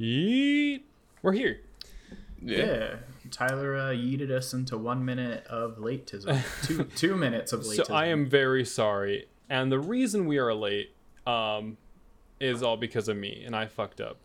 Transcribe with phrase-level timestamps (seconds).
[0.00, 0.82] Yeet.
[1.22, 1.60] We're here.
[2.42, 2.96] Yeah.
[3.30, 6.40] Tyler uh, yeeted us into one minute of lateism.
[6.66, 7.86] two two minutes of lateism.
[7.86, 9.26] So I am very sorry.
[9.48, 10.94] And the reason we are late
[11.26, 11.76] um,
[12.40, 14.18] is all because of me, and I fucked up.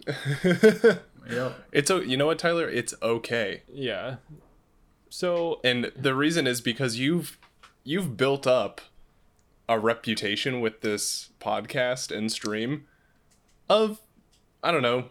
[1.30, 1.56] Yep.
[1.72, 2.70] It's o- you know what, Tyler?
[2.70, 3.64] It's okay.
[3.74, 4.18] Yeah.
[5.10, 7.40] So And the reason is because you've
[7.84, 8.82] you've built up
[9.68, 12.86] a reputation with this podcast and stream
[13.68, 14.02] of
[14.64, 15.06] I don't know,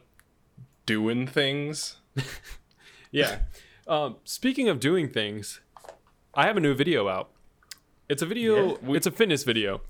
[0.86, 1.96] doing things.
[3.10, 3.40] yeah.
[3.86, 5.60] um, speaking of doing things,
[6.34, 7.30] I have a new video out.
[8.08, 8.72] It's a video.
[8.72, 9.80] Yeah, we- it's a fitness video,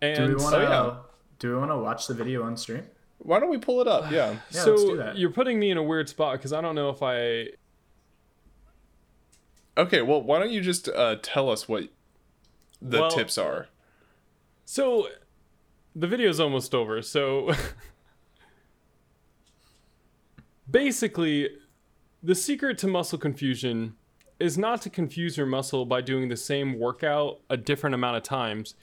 [0.00, 0.58] and Do we want to?
[0.58, 0.96] Oh, yeah.
[1.38, 2.84] Do we want to watch the video on stream?
[3.18, 4.04] Why don't we pull it up?
[4.12, 4.36] Yeah.
[4.50, 5.18] Yeah, so let's do that.
[5.18, 7.48] you're putting me in a weird spot because I don't know if I.
[9.78, 11.84] Okay, well, why don't you just uh, tell us what
[12.80, 13.68] the Well- tips are?
[14.68, 15.08] So,
[15.94, 17.00] the video's almost over.
[17.02, 17.52] So,
[20.70, 21.50] basically,
[22.22, 23.94] the secret to muscle confusion
[24.38, 28.22] is not to confuse your muscle by doing the same workout a different amount of
[28.22, 28.74] times.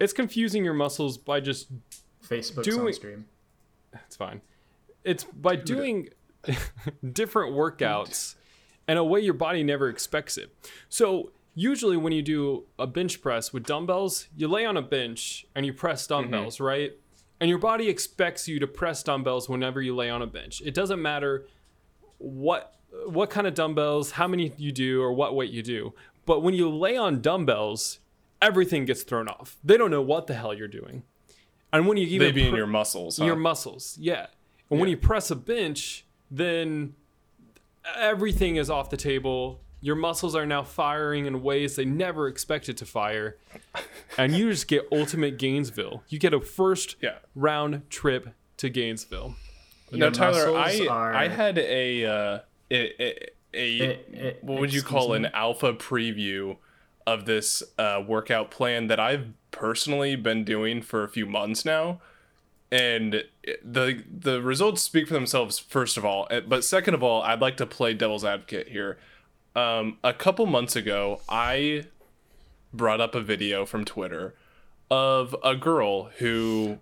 [0.00, 1.68] It's confusing your muscles by just
[2.26, 3.26] Facebook's Doing- stream.
[4.06, 4.40] It's fine.
[5.04, 6.08] It's by doing
[7.12, 8.34] different workouts
[8.88, 10.54] in a way your body never expects it.
[10.88, 15.46] So, usually when you do a bench press with dumbbells, you lay on a bench
[15.54, 16.92] and you press dumbbells, right?
[17.40, 20.60] And your body expects you to press dumbbells whenever you lay on a bench.
[20.64, 21.46] It doesn't matter
[22.18, 22.74] what
[23.06, 25.94] what kind of dumbbells, how many you do or what weight you do.
[26.26, 28.00] But when you lay on dumbbells,
[28.42, 29.56] everything gets thrown off.
[29.64, 31.04] They don't know what the hell you're doing.
[31.72, 33.18] And when you even They be in pr- your muscles.
[33.18, 33.24] Huh?
[33.26, 33.96] your muscles.
[34.00, 34.26] Yeah.
[34.70, 36.94] And when you press a bench, then
[37.96, 39.60] everything is off the table.
[39.82, 43.36] Your muscles are now firing in ways they never expected to fire.
[44.18, 46.02] And you just get ultimate Gainesville.
[46.08, 47.16] You get a first Yeah.
[47.34, 49.36] round trip to Gainesville.
[49.92, 52.38] now, Tyler, I are- I had a uh,
[52.70, 55.16] a, a, a It- it- what would you call me?
[55.16, 56.56] an alpha preview
[57.06, 62.00] of this uh, workout plan that I've personally been doing for a few months now,
[62.70, 63.24] and
[63.64, 65.58] the the results speak for themselves.
[65.58, 68.98] First of all, Uh, but second of all, I'd like to play devil's advocate here.
[69.56, 71.84] Um, a couple months ago, I
[72.72, 74.34] brought up a video from Twitter
[74.90, 76.78] of a girl who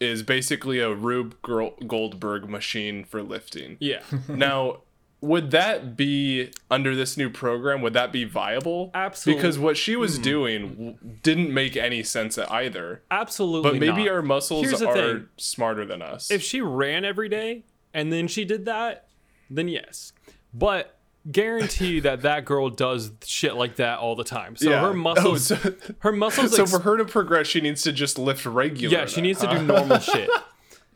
[0.00, 3.76] is basically a Rube Goldberg machine for lifting.
[3.80, 4.02] Yeah.
[4.28, 4.82] Now,
[5.20, 7.82] would that be under this new program?
[7.82, 8.92] Would that be viable?
[8.94, 9.42] Absolutely.
[9.42, 13.02] Because what she was doing w- didn't make any sense either.
[13.10, 13.68] Absolutely.
[13.72, 14.12] But maybe not.
[14.12, 15.28] our muscles are thing.
[15.36, 16.30] smarter than us.
[16.30, 19.08] if she ran every day and then she did that,
[19.50, 20.12] then yes.
[20.54, 20.97] But
[21.30, 24.56] guarantee that that girl does shit like that all the time.
[24.56, 24.80] So Yeah.
[24.80, 26.56] her muscles, Oh, so- her muscles.
[26.56, 28.96] so ex- for her to progress, she needs to just lift regular.
[28.98, 30.30] yeah, she then, needs to do normal shit.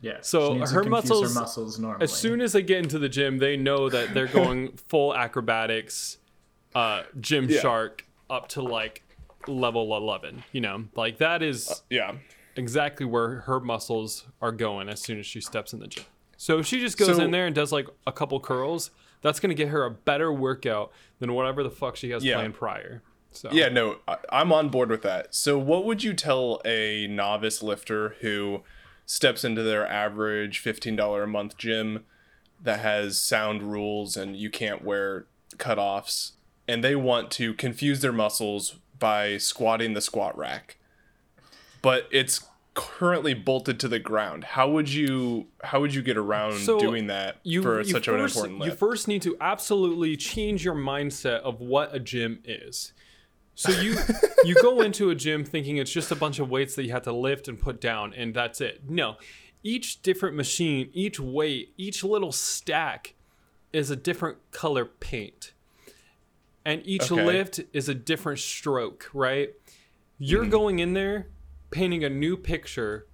[0.01, 0.17] Yeah.
[0.19, 2.03] So she needs her confuse muscles- her muscles normally.
[2.03, 6.17] As soon as they get into the gym, they know that they're going full acrobatics,
[6.75, 7.61] uh, gym Yeah.
[7.61, 9.03] shark up to like
[9.47, 10.43] level eleven.
[10.51, 12.15] You know, like that is Yeah.
[12.57, 16.03] exactly where her muscles are going as soon as she steps in the gym.
[16.35, 18.91] So if she just goes So- in there and does like a couple curls,
[19.23, 22.35] that's gonna get her a better workout than whatever the fuck she has Yeah.
[22.35, 23.01] planned prior.
[23.31, 25.33] So Yeah, no, I- I'm on board with that.
[25.33, 28.63] So, what would you tell a novice lifter who
[29.07, 32.05] steps into their average $15 a month gym
[32.61, 35.25] that has sound rules and you can't wear
[35.57, 36.33] cutoffs,
[36.67, 40.77] and they want to confuse their muscles by squatting the squat rack,
[41.81, 44.43] but it's currently bolted to the ground?
[44.43, 48.05] How would you how would you get around So, doing that you, for you such
[48.05, 48.71] first, an important lift?
[48.71, 52.93] You first need to absolutely change your mindset of what a gym is.
[53.55, 53.95] So you
[54.43, 57.03] you go into a gym thinking it's just a bunch of weights that you have
[57.03, 58.89] to lift and put down and that's it.
[58.89, 59.17] No.
[59.65, 63.13] Each different machine, each weight, each little stack
[63.71, 65.53] is a different color paint.
[66.65, 67.23] And each Okay.
[67.23, 69.51] lift is a different stroke, right?
[70.17, 70.51] You're mm-hmm.
[70.51, 71.27] going in there
[71.73, 73.07] painting a new picture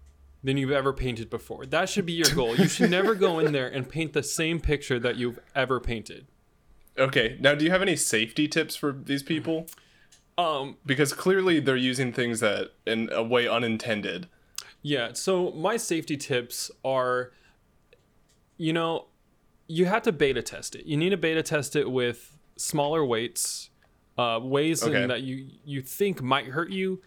[0.43, 1.65] than you've ever painted before.
[1.65, 2.55] That should be your goal.
[2.55, 6.27] You should never go in there and paint the same picture that you've ever painted.
[6.97, 9.67] okay, now do you have any safety tips for these people?
[10.37, 14.27] Um, because clearly they're using things that in a way unintended
[14.81, 17.31] yeah, so my safety tips are
[18.57, 19.07] you know,
[19.67, 20.85] you have to beta test it.
[20.85, 23.69] You need to beta test it with smaller weights,
[24.17, 25.05] uh, ways in Okay.
[25.07, 27.01] that you you think might hurt you.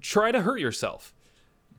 [0.00, 1.14] Try to hurt yourself.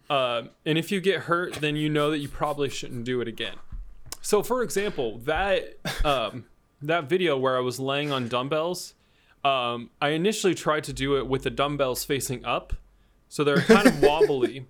[0.10, 3.28] Uh, and if you get hurt, then you know that you probably shouldn't do it
[3.28, 3.56] again.
[4.22, 6.46] So, for example, that um,
[6.82, 8.94] that video where I was laying on dumbbells,
[9.44, 12.74] um, I initially tried to do it with the dumbbells facing up,
[13.30, 14.66] so they're kind of wobbly,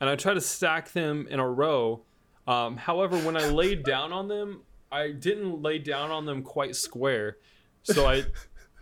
[0.00, 2.02] and I tried to stack them in a row
[2.48, 6.74] Um, however, when I laid down on them, I didn't lay down on them quite
[6.74, 7.36] square.
[7.82, 8.24] So I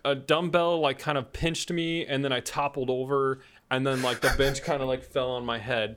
[0.04, 4.20] a dumbbell like kind of pinched me and then I toppled over and then like
[4.20, 5.96] the bench kind of like fell on my head.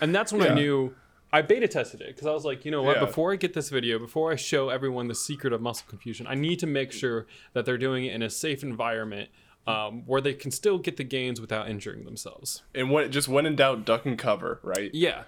[0.00, 0.94] And that's when I knew
[1.32, 2.96] I beta tested it because I was like, you know what?
[2.96, 3.04] Yeah.
[3.04, 6.34] Before I get this video, before I show everyone the secret of muscle confusion, I
[6.34, 9.30] need to make sure that they're doing it in a safe environment
[9.66, 12.62] um, where they can still get the gains without injuring themselves.
[12.74, 14.90] And when just when in doubt, duck and cover, right?
[14.94, 15.24] Yeah.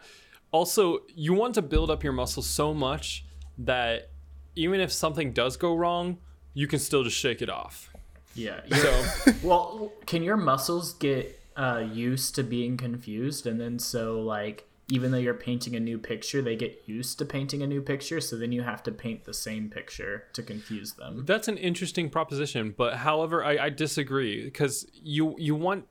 [0.51, 3.25] Also, you want to build up your muscles so much
[3.59, 4.11] that
[4.55, 6.19] even if something does go wrong,
[6.55, 7.93] you can still just shake it off.
[8.35, 8.61] Yeah.
[8.73, 14.65] So, Well, can your muscles get uh, used to being confused, and then so like
[14.91, 18.23] even though you're painting a new picture, they get used to painting a new picture,
[18.23, 21.27] so then you have to paint the same picture to confuse them.
[21.27, 25.87] that's an interesting proposition, but however, I, I disagree because you you want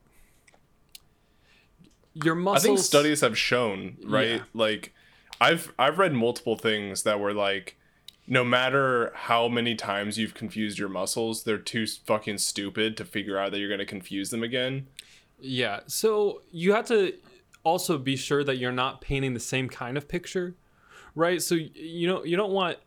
[2.13, 2.65] your muscles.
[2.65, 4.27] I think studies have shown, right?
[4.27, 4.43] Yeah.
[4.53, 4.93] Like
[5.39, 7.77] I've I've read multiple things that were like
[8.27, 13.37] no matter how many times you've confused your muscles, they're too fucking stupid to figure
[13.37, 14.87] out that you're going to confuse them again.
[15.39, 15.81] Yeah.
[15.87, 17.13] So you have to
[17.63, 20.55] also be sure that you're not painting the same kind of picture,
[21.15, 21.41] right?
[21.41, 22.77] So you know you don't want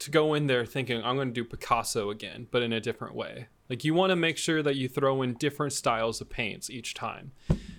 [0.00, 3.14] to go in there thinking I'm going to do Picasso again, but in a different
[3.14, 3.46] way.
[3.70, 6.94] Like you want to make sure that you throw in different styles of paints each
[6.94, 7.32] time,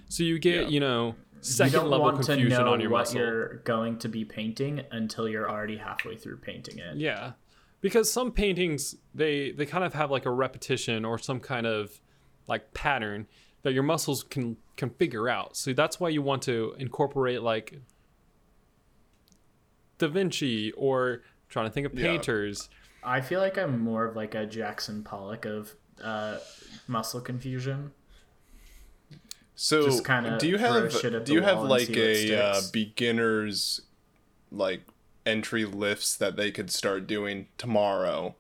[0.09, 0.67] so you get Yeah.
[0.69, 3.19] you know You second don't level want to confusion know on your what muscle.
[3.19, 6.97] you're going to be painting until you're already halfway through painting it.
[6.97, 7.33] Yeah.
[7.79, 12.01] Because some paintings they they kind of have like a repetition or some kind of
[12.47, 13.27] like pattern
[13.63, 15.57] that your muscles can can figure out.
[15.57, 17.79] So that's why you want to incorporate like
[19.97, 22.03] Da Vinci or trying to think of Yeah.
[22.03, 22.69] painters.
[23.03, 25.73] I feel like I'm more of like a Jackson Pollock of
[26.03, 26.37] uh,
[26.87, 27.91] muscle confusion.
[29.55, 33.81] So Just kinda do you have shit do you have like a uh, beginners
[34.51, 34.81] like
[35.25, 38.35] entry lifts that they could start doing tomorrow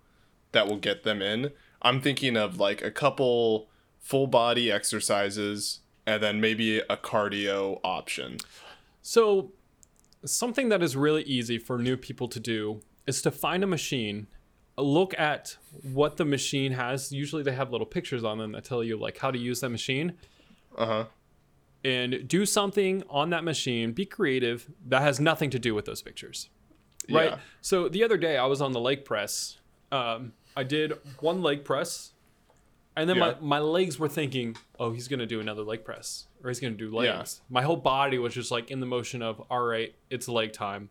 [0.51, 1.51] that will get them in?
[1.81, 3.69] I'm thinking of like a couple
[4.07, 8.37] full body exercises and then maybe a cardio option.
[9.01, 9.51] So
[10.25, 14.27] something that is really easy for new people to do is to find a machine
[14.77, 18.83] look at what the machine has usually they have little pictures on them that tell
[18.83, 20.13] you like how to use that machine
[20.77, 21.05] Uh-huh.
[21.83, 26.01] and do something on that machine be creative that has nothing to do with those
[26.03, 26.49] pictures
[27.09, 27.37] right Yeah.
[27.61, 29.57] so the other day i was on the leg press
[29.91, 32.13] um, i did one leg press
[32.97, 33.35] and then Yeah.
[33.39, 36.59] my, my legs were thinking oh he's going to do another leg press or he's
[36.59, 37.17] going to do Yeah.
[37.19, 40.51] legs my whole body was just like in the motion of all right it's leg
[40.53, 40.89] time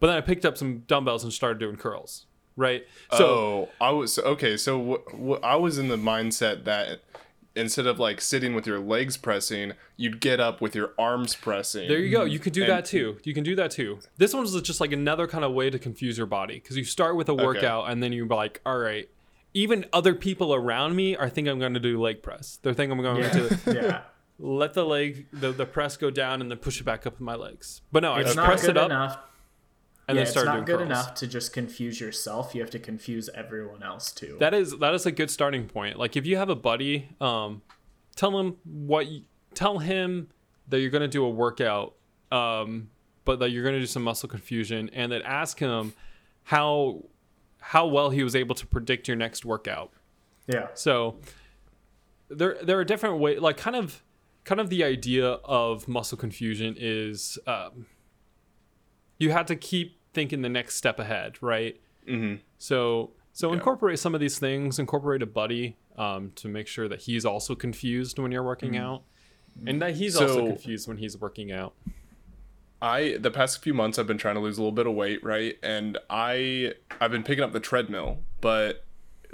[0.00, 2.86] but then i picked up some dumbbells and started doing curls right
[3.16, 4.56] so oh, I was okay.
[4.56, 7.00] So wh- wh- I was in the mindset that
[7.54, 11.88] instead of like sitting with your legs pressing, you'd get up with your arms pressing.
[11.88, 12.24] There you go.
[12.24, 13.18] You could do And- that too.
[13.24, 13.98] You can do that too.
[14.18, 17.16] This one's just like another kind of way to confuse your body because you start
[17.16, 19.08] with a workout and then you're like, all right.
[19.54, 22.58] Even other people around me are thinking I'm going to do leg press.
[22.62, 24.00] They're thinking I'm going to yeah.
[24.38, 27.20] let the leg, the, the press go down and then push it back up with
[27.20, 27.82] my legs.
[27.92, 29.18] But no, I It's just not press good it up enough.
[30.08, 30.86] and yeah, then it's not good curls.
[30.86, 32.54] enough to just confuse yourself.
[32.54, 34.36] You have to confuse everyone else too.
[34.40, 35.98] That is that is a good starting point.
[35.98, 37.60] Like if you have a buddy, um,
[38.16, 39.22] tell him what you,
[39.54, 40.28] tell him
[40.68, 41.94] that you're going to do a workout,
[42.30, 42.88] um,
[43.26, 45.92] but that you're going to do some muscle confusion, and then ask him
[46.44, 47.02] how
[47.62, 49.90] how well he was able to predict your next workout.
[50.46, 50.66] yeah.
[50.74, 51.16] So
[52.28, 53.40] there there are different ways.
[53.40, 54.02] Like kind of
[54.44, 57.86] kind of the idea of muscle confusion is um,
[59.18, 61.80] you have to keep thinking the next step ahead, right?
[62.08, 62.40] Mhm.
[62.58, 63.54] So so Yeah.
[63.58, 64.78] incorporate some of these things.
[64.78, 69.02] Incorporate a buddy um, to make sure that he's also confused when you're working out,
[69.66, 71.74] and that he's also confused when he's working out.
[72.82, 75.22] I the past few months I've been trying to lose a little bit of weight,
[75.24, 75.56] right?
[75.62, 78.84] And I I've been picking up the treadmill, but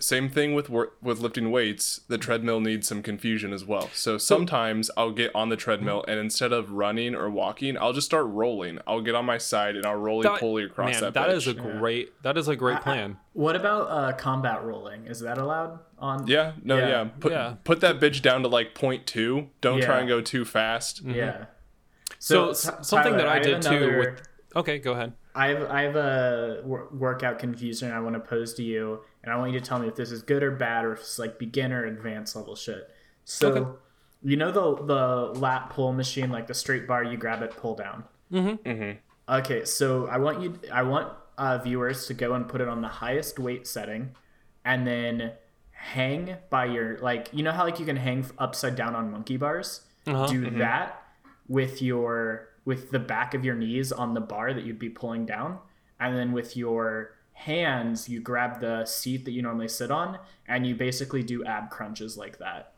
[0.00, 2.02] same thing with work with lifting weights.
[2.06, 3.90] The treadmill needs some confusion as well.
[3.92, 8.06] So sometimes I'll get on the treadmill and instead of running or walking, I'll just
[8.06, 8.78] start rolling.
[8.86, 11.14] I'll get on my side and I'll roly That- poly across man, that.
[11.14, 11.78] that is a bitch.
[11.80, 13.16] great that is a great I- plan.
[13.32, 15.06] What about uh, combat rolling?
[15.06, 16.28] Is that allowed on?
[16.28, 16.88] yeah, no, Yeah.
[16.88, 17.04] yeah.
[17.18, 17.54] Put Yeah.
[17.64, 19.48] put that bitch down to like point two.
[19.60, 21.02] Don't try and go too fast.
[21.04, 21.46] Yeah.
[22.18, 24.22] So, Ty- s- something Tyler, that I, have did too with
[24.56, 25.12] Okay, go ahead.
[25.34, 29.32] I have I have a wor- workout confusion I want to pose to you, and
[29.32, 31.18] I want you to tell me if this is good or bad, or if it's
[31.18, 32.90] like beginner, advanced level shit.
[33.24, 33.70] So, Okay.
[34.22, 37.74] you know the the lat pull machine, like the straight bar, you grab it, pull
[37.76, 38.04] down.
[38.32, 38.92] Mm-hmm.
[39.28, 42.80] Okay, so I want you, I want uh, viewers to go and put it on
[42.80, 44.12] the highest weight setting,
[44.64, 45.32] and then
[45.70, 49.36] hang by your like, you know how like you can hang upside down on monkey
[49.36, 49.82] bars.
[50.06, 50.26] Uh-huh.
[50.26, 51.02] Do that
[51.48, 55.24] with your with the back of your knees on the bar that you'd be pulling
[55.26, 55.58] down,
[55.98, 60.66] and then with your hands you grab the seat that you normally sit on, and
[60.66, 62.72] you basically do ab crunches like that.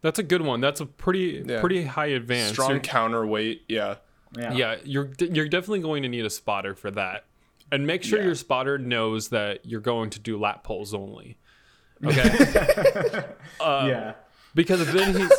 [0.00, 0.60] That's a good one.
[0.60, 1.60] That's a pretty Yeah.
[1.60, 2.52] pretty high advance.
[2.52, 3.62] Strong You're- counterweight.
[3.68, 3.96] Yeah.
[4.36, 4.52] Yeah.
[4.54, 7.26] yeah, you're you're definitely going to need a spotter for that,
[7.70, 8.24] and make sure Yeah.
[8.24, 11.36] your spotter knows that you're going to do lat pulls only.
[12.02, 12.22] Okay,
[13.60, 14.14] uh, yeah.
[14.54, 15.30] because then he's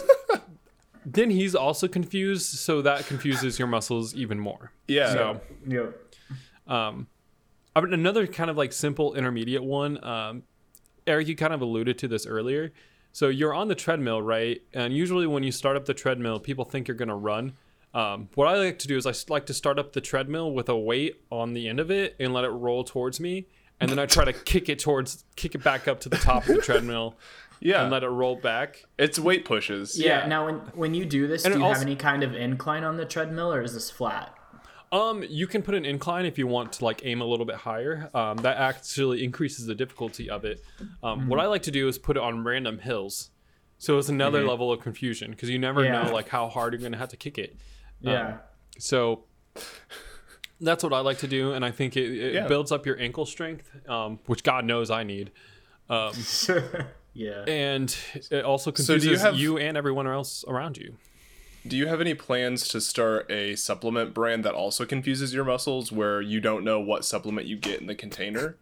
[1.05, 4.71] then he's also confused, so that confuses your muscles even more.
[4.87, 5.11] Yeah.
[5.13, 6.15] So Yep.
[6.67, 7.07] um,
[7.75, 10.03] I mean, another kind of like simple intermediate one.
[10.03, 10.43] Um,
[11.07, 12.71] Eric, you kind of alluded to this earlier.
[13.11, 14.61] So you're on the treadmill, right?
[14.73, 17.53] And usually when you start up the treadmill, people think you're gonna run.
[17.93, 20.67] Um, what I like to do is I like to start up the treadmill with
[20.69, 23.47] a weight on the end of it and let it roll towards me,
[23.79, 26.47] and then I try to kick it towards, kick it back up to the top
[26.47, 27.15] of the treadmill
[27.59, 27.81] Yeah.
[27.83, 28.85] and let it roll back.
[28.97, 29.97] it's weight pushes.
[29.99, 30.19] Yeah.
[30.21, 30.27] Yeah.
[30.27, 32.35] Now, when when you do this, And do it you also- have any kind of
[32.35, 34.35] incline on the treadmill, or is this flat?
[34.91, 37.55] Um, you can put an incline if you want to like aim a little bit
[37.55, 38.11] higher.
[38.13, 40.63] Um, that actually increases the difficulty of it.
[41.01, 43.31] Um, What I like to do is put it on random hills,
[43.79, 46.03] so it's another level of confusion because you never Yeah.
[46.03, 47.55] know like how hard you're gonna have to kick it.
[48.01, 48.37] Yeah.
[48.77, 49.23] So
[50.61, 52.47] that's what I like to do, and I think it, it Yeah.
[52.47, 55.31] builds up your ankle strength, um, which God knows I need,
[57.13, 57.43] yeah.
[57.47, 57.95] and
[58.31, 60.95] it also So you confuses have- you and everyone else around you.
[61.65, 65.93] Do you have any plans to start a supplement brand that also confuses your muscles
[65.93, 68.57] where you don't know what supplement you get in the container?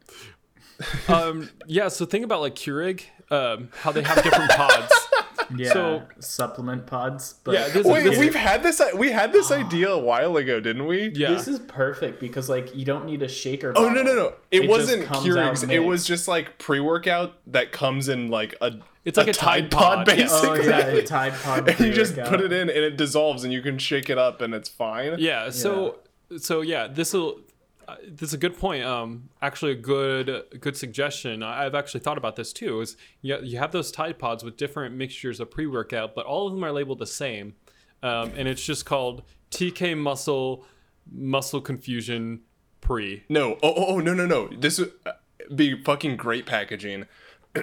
[1.08, 4.94] um, yeah, so think about like Keurig, um, how they have different pods.
[5.56, 5.74] Yeah.
[5.74, 7.36] So- supplement pods.
[7.44, 10.60] But Yeah, this Wait, this we've had this we had this idea a while ago,
[10.60, 11.12] didn't we?
[11.14, 13.74] Yeah, This is perfect because like you don't need a shaker.
[13.76, 14.34] Oh no no no!
[14.50, 15.64] It, just wasn't comes Keurig's.
[15.64, 18.74] It was just like pre-workout that comes in like a.
[19.04, 20.08] It's like a Tide Pod.
[20.08, 20.28] Yeah.
[20.30, 20.70] Oh basically.
[20.70, 21.68] yeah, the Tide Pod.
[21.70, 24.42] and you just put it in, and it dissolves, and you can shake it up,
[24.42, 25.16] and it's fine.
[25.20, 25.50] Yeah.
[25.50, 26.00] So
[26.38, 27.40] so yeah, this will.
[27.88, 28.84] Uh, this is a good point.
[28.84, 31.44] Um, actually, a good good suggestion.
[31.44, 32.82] I- I've actually thought about this too.
[32.82, 36.48] Is you, you have those Tide Pods with different mixtures of pre workout, but all
[36.48, 37.56] of them are labeled the same,
[38.04, 40.66] um, and it's just called TK Muscle
[41.12, 42.42] Muscle Confusion
[42.82, 43.24] Pre.
[43.30, 43.54] No.
[43.64, 44.48] Oh, oh, oh no no no!
[44.48, 45.14] This would uh,
[45.54, 47.06] be fucking great packaging.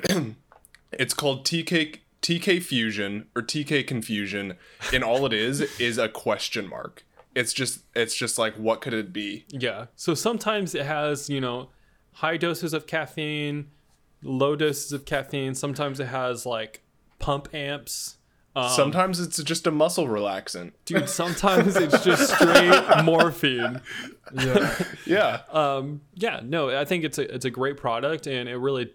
[0.93, 4.57] it's called TK TK Fusion or TK Confusion,
[4.93, 7.05] and all it is is a question mark.
[7.35, 9.45] It's just it's just like what could it be?
[9.51, 9.87] Yeah.
[9.97, 11.71] So sometimes it has you know
[12.15, 13.69] high doses of caffeine,
[14.23, 15.55] low doses of caffeine.
[15.55, 16.83] Sometimes it has like
[17.19, 18.17] pump amps.
[18.57, 20.73] Um, Sometimes it's just a muscle relaxant.
[20.85, 23.81] Dude, sometimes it's just straight morphine.
[24.33, 24.75] Yeah.
[25.07, 25.41] Yeah.
[25.51, 28.93] Um, yeah, no, I think it's a it's a great product, and it really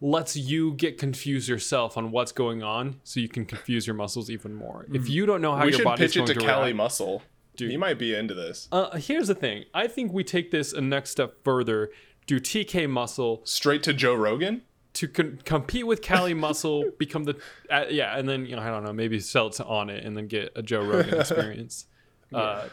[0.00, 4.30] lets you get confused yourself on what's going on, so you can confuse your muscles
[4.30, 4.86] even more.
[4.90, 6.76] If you don't know how we your should body's pitch it to to Kali react,
[6.76, 7.22] Muscle.
[7.56, 7.70] Dude.
[7.70, 8.68] He might be into this.
[8.72, 9.64] uh, here's the thing.
[9.74, 11.90] I think we take this a next step further.
[12.26, 14.62] Do TK Muscle Straight to Joe Rogan.
[14.94, 17.36] to con- compete with Kali Muscle, become the
[17.70, 20.04] uh, yeah, and then you know I don't know, maybe sell it to on it,
[20.04, 21.86] and then get a Joe Rogan experience
[22.32, 22.68] uh,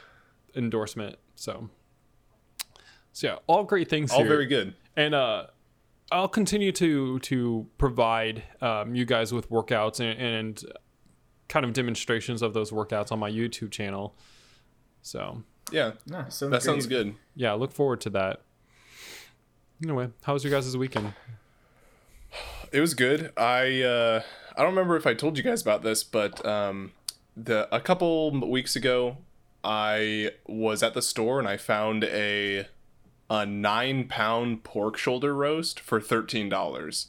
[0.56, 1.18] endorsement.
[1.36, 1.70] So,
[3.12, 4.28] so yeah, all great things All here.
[4.28, 4.76] very good.
[4.96, 5.48] and uh
[6.12, 10.64] i'll continue to to provide um, you guys with workouts and, and
[11.48, 14.16] kind of demonstrations of those workouts on my youtube channel
[15.02, 17.16] so Yeah, No, sounds that sounds good.
[17.36, 18.42] yeah look forward to that
[19.84, 21.14] anyway how was your guys' weekend
[22.72, 23.32] It was good.
[23.36, 24.22] I uh,
[24.56, 26.92] I don't remember if I told you guys about this, but um,
[27.36, 29.18] the a couple weeks ago,
[29.64, 32.68] I was at the store and I found a
[33.28, 37.08] a nine pound pork shoulder roast for thirteen dollars,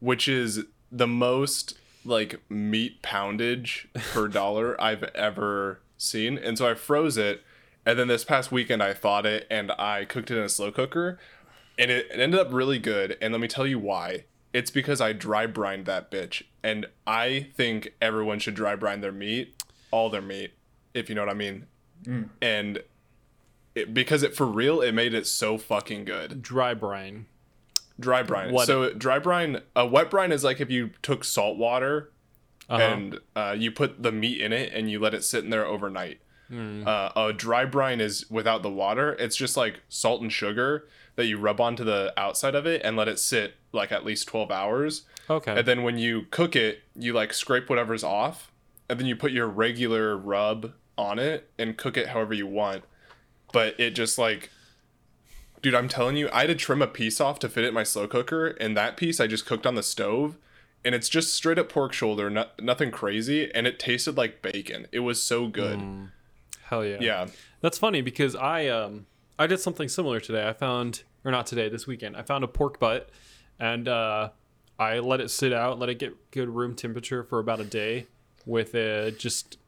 [0.00, 6.38] which is the most like meat poundage per dollar I've ever seen.
[6.38, 7.42] And so I froze it,
[7.84, 10.70] and then this past weekend I thawed it and I cooked it in a slow
[10.72, 11.18] cooker,
[11.78, 13.18] and it, it ended up really good.
[13.20, 14.24] And let me tell you why.
[14.54, 19.12] It's because I dry brined that bitch, and I think everyone should dry brine their
[19.12, 20.52] meat, all their meat,
[20.94, 21.66] if you know what I mean.
[22.04, 22.30] Mm.
[22.40, 22.82] And
[23.74, 26.40] it, because it for real, it made it so fucking good.
[26.42, 27.26] dry brine
[28.00, 28.52] Dry brine.
[28.52, 32.12] What- So dry brine, a wet brine is like if you took salt water
[32.68, 32.82] uh-huh.
[32.82, 35.66] and uh, you put the meat in it and you let it sit in there
[35.66, 36.20] overnight.
[36.50, 39.14] Uh, a dry brine is without the water.
[39.18, 42.96] It's just like salt and sugar that you rub onto the outside of it and
[42.96, 45.02] let it sit like at least 12 hours.
[45.28, 48.50] okay And then when you cook it, you like scrape whatever's off
[48.88, 52.84] and then you put your regular rub on it and cook it however you want.
[53.52, 54.50] But it just like
[55.60, 57.74] dude, I'm telling you, I had to trim a piece off to fit it in
[57.74, 60.36] my slow cooker and that piece I just cooked on the stove
[60.84, 64.86] and it's just straight up pork shoulder, no, nothing crazy and it tasted like bacon.
[64.92, 65.80] It was so good.
[66.62, 66.98] Hell yeah.
[67.00, 67.26] Yeah.
[67.60, 69.06] That's funny because I um
[69.38, 70.48] I did something similar today.
[70.48, 72.16] I found or not today, this weekend.
[72.16, 73.10] I found a pork butt
[73.58, 74.30] and uh
[74.78, 78.06] I let it sit out, let it get good room temperature for about a day
[78.46, 79.58] with uh, just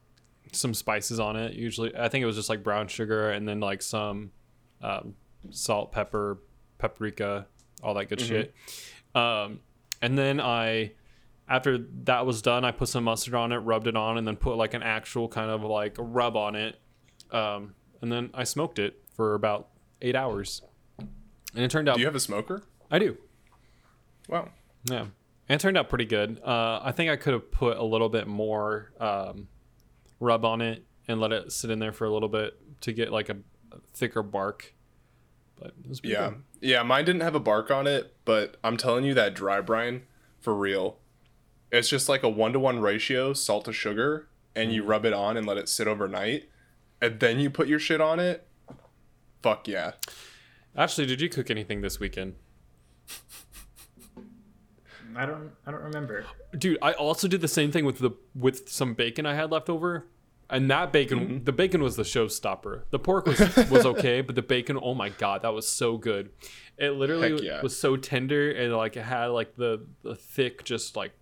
[0.52, 1.54] some spices on it.
[1.54, 4.30] Usually I think it was just like brown sugar and then like some
[4.80, 5.16] um,
[5.50, 6.38] salt, pepper,
[6.78, 7.46] paprika,
[7.82, 8.54] all that good shit.
[9.14, 9.60] Um
[10.02, 10.92] and then I
[11.50, 14.36] after that was done, I put some mustard on it, rubbed it on, and then
[14.36, 16.80] put like an actual kind of like rub on it.
[17.30, 19.68] Um, and then I smoked it for about
[20.00, 20.62] eight hours.
[20.98, 22.62] And it turned out Do you have a smoker?
[22.90, 23.18] I do.
[24.28, 24.50] Wow.
[24.84, 25.00] Yeah.
[25.00, 25.10] And
[25.48, 26.40] it turned out pretty good.
[26.44, 29.48] Uh, I think I could have put a little bit more um,
[30.20, 33.10] rub on it and let it sit in there for a little bit to get
[33.10, 33.36] like a
[33.94, 34.72] thicker bark.
[35.58, 36.28] But it was pretty Yeah.
[36.30, 36.42] good.
[36.60, 40.02] Yeah, mine didn't have a bark on it, but I'm telling you that dry brine,
[40.40, 40.98] for real.
[41.72, 44.74] It's just like a one to one ratio, salt to sugar, and Mm.
[44.74, 46.48] you rub it on and let it sit overnight.
[47.00, 48.46] And then you put your shit on it.
[49.42, 49.92] Fuck yeah.
[50.76, 52.34] Ashley, did you cook anything this weekend?
[55.16, 56.24] I don't I don't remember.
[56.56, 59.68] Dude, I also did the same thing with the with some bacon I had left
[59.68, 60.06] over.
[60.48, 61.44] And that bacon, Mm-hmm.
[61.44, 62.82] the bacon was the showstopper.
[62.90, 63.38] The pork was
[63.70, 66.30] was okay, but the bacon, oh my god, that was so good.
[66.76, 67.62] It literally yeah.
[67.62, 71.12] was so tender and like it had like the the thick just like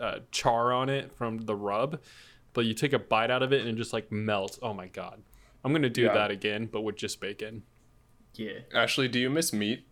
[0.00, 2.00] uh, char on it from the rub,
[2.52, 4.58] but you take a bite out of it and it just like melts.
[4.62, 5.22] Oh my god,
[5.64, 6.14] I'm gonna do Yeah.
[6.14, 7.62] that again, but with just bacon.
[8.34, 8.60] Yeah.
[8.74, 9.84] Ashley, do you miss meat?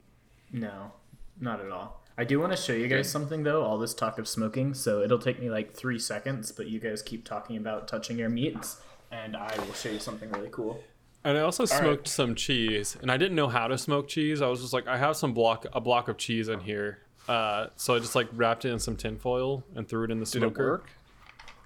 [0.52, 0.92] No,
[1.40, 2.02] not at all.
[2.16, 3.62] I do want to show you guys something though.
[3.62, 7.02] All this talk of smoking, so it'll take me like three seconds, but you guys
[7.02, 8.80] keep talking about touching your meats,
[9.11, 10.83] and I will show you something really cool.
[11.25, 11.78] And I also right.
[11.78, 14.40] smoked some cheese, and I didn't know how to smoke cheese.
[14.42, 16.99] I was just like, I have some block, a block of cheese in here,
[17.30, 20.25] uh, so I just like wrapped it in some tinfoil and threw it in the
[20.26, 20.62] Did smoker.
[20.66, 20.90] it work?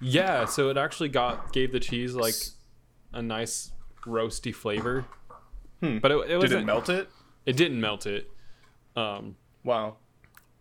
[0.01, 2.35] Yeah, so it actually got gave the cheese like
[3.13, 3.71] a nice
[4.05, 5.05] roasty flavor.
[5.81, 6.61] But it, it Did wasn't.
[6.61, 7.09] it melt it?
[7.45, 8.29] It didn't melt it.
[8.95, 9.97] Um, Wow.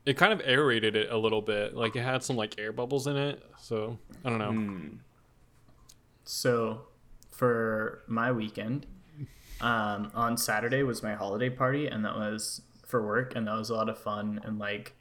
[0.07, 1.75] it kind of aerated it a little bit.
[1.75, 3.43] Like it had some like air bubbles in it.
[3.61, 4.53] So I don't know.
[4.53, 4.89] Hmm.
[6.25, 6.87] So,
[7.31, 8.87] for my weekend,
[9.61, 12.63] um, on Saturday was my holiday party, and that was
[12.95, 14.41] for work, and that was a lot of fun.
[14.45, 14.95] And like,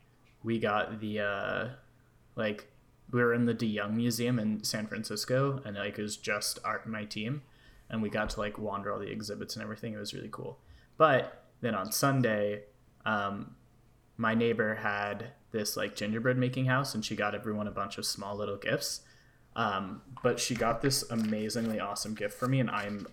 [0.43, 1.67] we got the uh,
[2.35, 2.65] like
[3.11, 6.57] we were in the De Young Museum in San Francisco, and like it was just
[6.65, 7.43] our my team,
[7.91, 9.93] and we got to like wander all the exhibits and everything.
[9.93, 10.57] It was really cool.
[10.97, 12.63] But then on Sunday,
[13.05, 13.57] um,
[14.17, 18.07] my neighbor had this like gingerbread making house, and she got everyone a bunch of
[18.07, 19.01] small little gifts.
[19.55, 23.05] Um, but she got this amazingly awesome gift for me, and I'm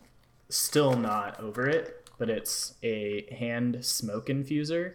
[0.49, 2.00] still not over it.
[2.21, 4.93] But it's a hand smoke infuser,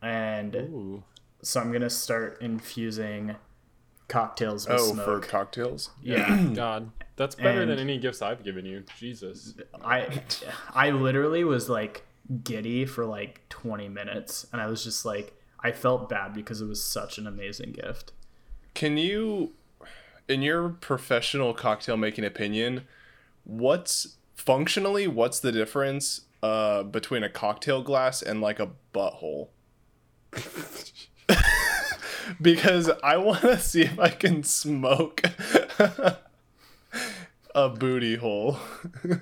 [0.00, 1.02] and Ooh.
[1.42, 3.36] so I'm gonna start infusing
[4.08, 5.90] cocktails with Oh, for cocktails?
[6.02, 8.84] yeah, God, that's better than any gifts I've given you.
[8.98, 9.52] Jesus.
[9.84, 10.22] I
[10.74, 12.06] I literally was like
[12.42, 16.66] giddy for like 20 minutes, and I was just like, I felt bad because it
[16.66, 18.12] was such an amazing gift.
[18.72, 19.52] Can you,
[20.26, 22.86] in your professional cocktail making opinion,
[23.44, 29.48] what's functionally what's the difference uh, between a cocktail glass and like a butthole?
[32.40, 35.22] because I want to see if I can smoke
[37.54, 38.58] a booty hole.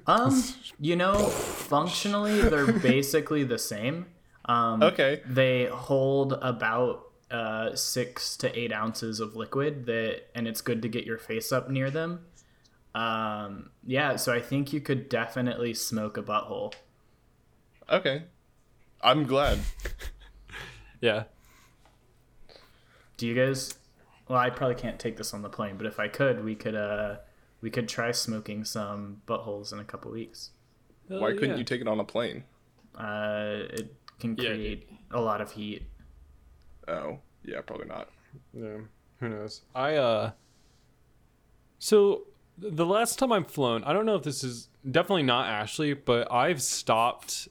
[0.07, 0.43] Um,
[0.81, 4.07] you know, functionally they're basically the same.
[4.47, 5.21] Um, Okay.
[5.27, 10.89] They hold about uh, six to eight ounces of liquid that, and it's good to
[10.89, 12.21] get your face up near them.
[12.95, 16.75] Um, yeah, so I think you could definitely smoke a butthole.
[17.91, 18.25] Okay.
[19.01, 19.59] I'm glad.
[21.01, 21.25] Yeah.
[23.17, 23.73] Do you guys?
[24.27, 26.75] Well, I probably can't take this on the plane, but if I could, we could
[26.75, 27.19] uh,
[27.61, 30.51] we could try smoking some buttholes in a couple weeks.
[31.09, 31.57] Hell Why couldn't yeah.
[31.59, 32.43] you take it on a plane?
[32.97, 34.51] Uh, it can Yeah.
[34.51, 35.85] create a lot of heat.
[36.89, 38.09] Oh, yeah, probably not.
[38.53, 38.79] Yeah,
[39.21, 39.63] who knows?
[39.77, 40.33] I uh
[41.79, 42.25] So
[42.59, 46.27] the last time I've flown, I don't know if this is definitely not Ashley, but
[46.33, 47.47] I've stopped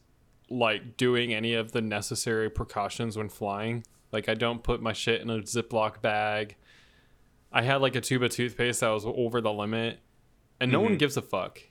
[0.50, 3.84] like doing any of the necessary precautions when flying.
[4.12, 6.56] Like I don't put my shit in a Ziploc bag.
[7.52, 10.00] I had like a tube of toothpaste that was over the limit,
[10.60, 11.62] and no one gives a fuck.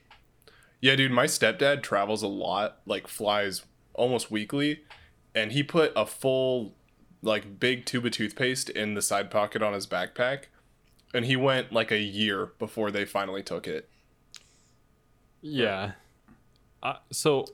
[0.81, 3.63] Yeah, dude, my stepdad travels a lot, like flies
[3.95, 4.81] almost weekly,
[5.35, 6.75] and he put a full,
[7.23, 10.45] like, big tube of toothpaste in the side pocket on his backpack,
[11.15, 13.89] and he went like a year before they finally took it.
[15.41, 15.93] Yeah.
[16.83, 17.47] Uh, so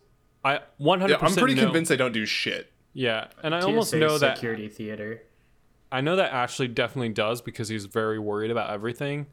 [0.44, 2.72] I 100% Yeah, I'm pretty know- convinced they don't do shit.
[2.94, 5.22] Yeah, and I almost TSA know that security theater.
[5.90, 9.26] I know that Ashley definitely does because he's very worried about everything.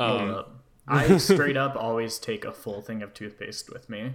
[0.00, 0.54] Hold Um, up.
[0.86, 4.12] I straight up always take a full thing of toothpaste with me.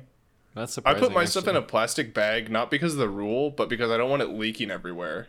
[0.55, 0.97] That's surprising.
[1.03, 3.91] I put my stuff in a plastic bag not because of the rule, but because
[3.91, 5.27] I don't want it leaking everywhere.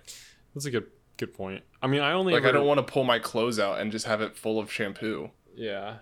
[0.54, 1.62] That's a good good point.
[1.82, 3.90] I mean, I only Like ever, I don't want to pull my clothes out and
[3.92, 5.30] just have it full of shampoo.
[5.54, 5.96] Yeah,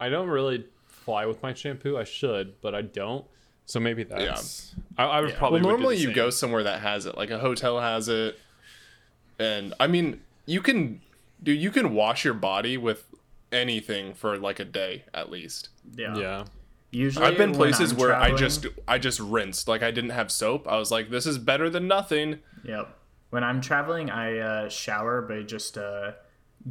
[0.00, 1.96] I don't really fly with my shampoo.
[1.98, 3.24] I should, but I don't.
[3.66, 4.74] So maybe that's.
[4.96, 5.38] I, I would Yeah.
[5.38, 5.60] probably.
[5.60, 6.14] Well, would do normally the you same.
[6.16, 8.38] go somewhere that has it, like a hotel has it,
[9.38, 11.00] and I mean, you can,
[11.42, 13.04] dude, you can wash your body with
[13.52, 15.68] anything for like a day at least.
[15.94, 16.16] Yeah.
[16.16, 16.44] Yeah.
[16.92, 20.30] Usually, I've been places I'm where I just I just rinsed, like I didn't have
[20.30, 20.66] soap.
[20.68, 22.38] I was like, this is better than nothing.
[22.64, 22.88] Yep.
[23.30, 26.12] When I'm traveling, I uh, shower by just uh,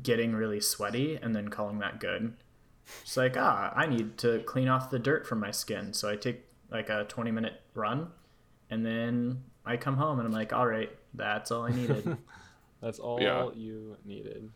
[0.01, 2.33] getting really sweaty and then calling that good.
[3.01, 5.93] It's like, ah, I need to clean off the dirt from my skin.
[5.93, 8.07] So I take like a 20 minute run
[8.69, 12.17] and then I come home and I'm like, all right, that's all I needed.
[12.81, 13.49] That's all Yeah.
[13.55, 14.49] you needed.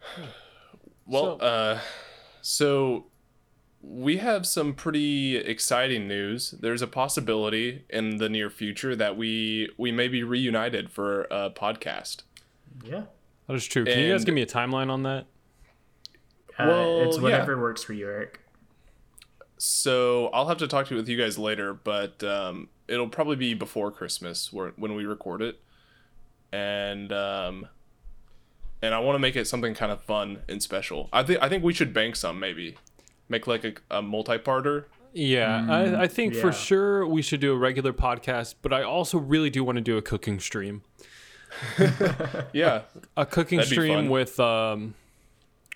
[1.06, 1.80] Well, So- uh,
[2.42, 3.06] so
[3.82, 6.52] we have some pretty exciting news.
[6.52, 11.50] There's a possibility in the near future that we we may be reunited for a
[11.50, 12.22] podcast.
[12.84, 13.04] yeah.
[13.46, 13.84] That is true.
[13.84, 15.26] Can you guys give me a timeline on that?
[16.58, 17.22] Uh, Well, it's yeah.
[17.22, 18.38] whatever works for you, Eric.
[19.62, 23.36] So I'll have to talk to you with you guys later, but um, it'll probably
[23.36, 25.60] be before Christmas where, when we record it,
[26.50, 27.68] and um,
[28.80, 31.10] and I want to make it something kind of fun and special.
[31.12, 32.76] I think I think we should bank some maybe,
[33.28, 34.84] make like a, a multi-parter.
[35.12, 39.18] Yeah, I, I think for sure we should do a regular podcast, but I also
[39.18, 40.84] really do want to do a cooking stream.
[42.54, 42.82] Yeah,
[43.14, 44.94] A cooking That'd stream with um,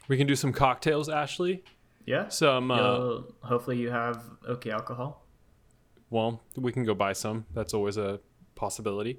[0.08, 1.62] we can do some cocktails, Ashley.
[2.06, 2.28] Yeah.
[2.28, 5.26] Some uh, You'll- hopefully you have okay alcohol.
[6.10, 7.46] well, we can go buy some.
[7.54, 8.20] That's always a
[8.54, 9.18] possibility.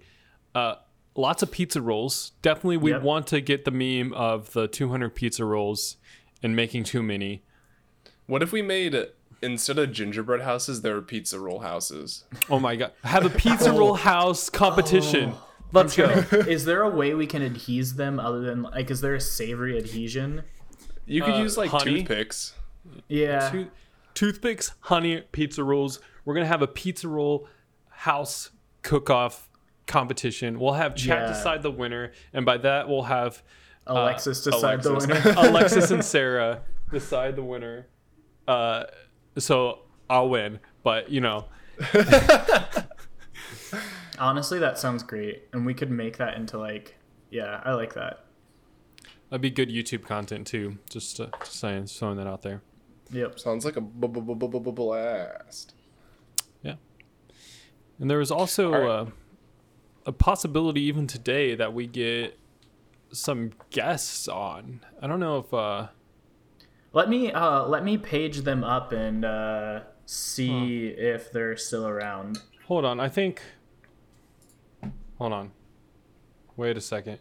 [0.53, 0.75] Uh,
[1.15, 2.31] lots of pizza rolls.
[2.41, 3.01] Definitely, we Yep.
[3.01, 5.97] want to get the meme of the 200 pizza rolls
[6.43, 7.43] and making too many.
[8.27, 8.95] What if we made
[9.41, 12.23] instead of gingerbread houses, there were pizza roll houses?
[12.49, 12.93] Oh my god!
[13.03, 15.33] Have a pizza roll house competition.
[15.73, 16.05] Let's go.
[16.47, 19.77] is there a way we can adhese them other than like is there a savory
[19.77, 20.43] adhesion?
[21.05, 21.99] You could Uh, use like honey?
[21.99, 22.53] toothpicks.
[23.07, 23.49] Yeah.
[23.49, 23.69] Tooth-
[24.13, 25.99] toothpicks, honey, pizza rolls.
[26.23, 27.47] We're gonna have a pizza roll
[27.89, 29.49] house cook-off
[29.87, 30.59] competition.
[30.59, 31.27] We'll have chat Yeah.
[31.27, 33.43] decide the winner, and by that we'll have
[33.87, 35.21] Alexis decide the winner.
[35.37, 37.87] Alexis and Sarah decide the winner.
[38.47, 38.85] Uh,
[39.37, 41.45] so I'll win, but you know,
[44.17, 46.95] Honestly, that sounds great, and we could make that into like,
[47.31, 48.25] yeah, I like that.
[49.29, 50.77] that'd be good YouTube content too.
[50.89, 52.61] Just, uh, just saying, throwing that out there.
[53.11, 53.39] Yep.
[53.39, 55.73] Sounds like a blast.
[57.97, 58.89] And there was also All right.
[58.89, 59.05] uh,
[60.05, 62.37] a possibility even today that we get
[63.11, 64.81] some guests on.
[65.01, 65.87] I don't know if uh,
[66.91, 72.39] Let me uh let me page them up and uh see if they're still around.
[72.67, 73.41] Hold on, I think.
[75.17, 75.51] Hold on.
[76.57, 77.19] Wait a second.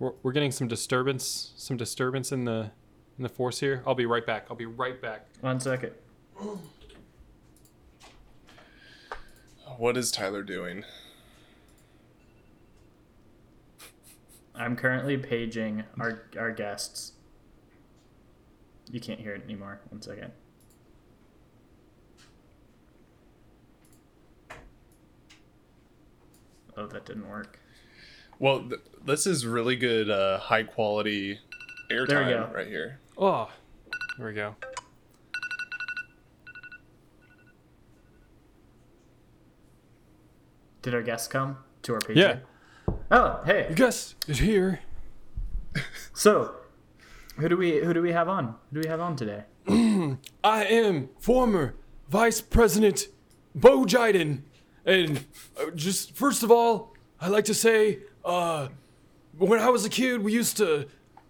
[0.00, 2.72] We're, we're getting some disturbance, some disturbance in the
[3.18, 3.82] in the force here.
[3.86, 4.46] I'll be right back.
[4.50, 5.26] I'll be right back.
[5.40, 5.92] One second.
[9.78, 10.84] What is Tyler doing?
[14.54, 17.12] I'm currently paging our our guests.
[18.90, 19.80] You can't hear it anymore.
[19.88, 20.32] One second.
[26.76, 27.58] Oh, that didn't work.
[28.38, 31.38] Well, th- this is really good, uh, high quality
[31.90, 32.54] There we airtime go.
[32.54, 32.98] right here.
[33.18, 33.50] Oh,
[34.18, 34.54] there we go.
[40.82, 42.16] Did our guest come to our page?
[42.16, 42.38] Yeah,
[43.10, 43.72] Oh, hey.
[43.74, 44.80] guest is here.
[46.14, 46.54] So,
[47.38, 48.54] who do we who do we have on?
[48.70, 49.44] Who do we have on today?
[50.44, 51.74] I am former
[52.10, 53.08] Vice President
[53.54, 54.42] Bo Jiden.
[54.84, 55.24] And
[55.58, 58.68] uh, just first of all, I'd like to say, uh,
[59.38, 60.86] when I was a kid, we used to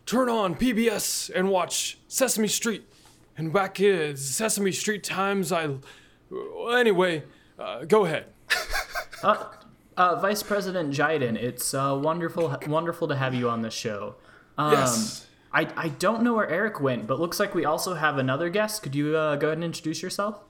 [0.07, 2.85] turn on PBS and watch Sesame Street.
[3.37, 5.77] And back in Sesame Street times, I.
[6.73, 7.25] Anyway,
[7.59, 8.27] uh, go ahead.
[9.23, 9.51] Uh,
[9.97, 14.17] uh, Vice President Jiden, it's uh, wonderful wonderful to have you on the show.
[14.59, 15.29] Um, Yes.
[15.53, 18.83] I, I don't know where Eric went, but looks like we also have another guest.
[18.83, 20.41] Could you uh, go ahead and introduce yourself?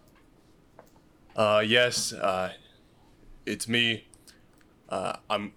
[1.35, 2.53] Uh, yes, uh,
[3.45, 4.07] it's me.
[4.89, 5.53] Uh, I'm,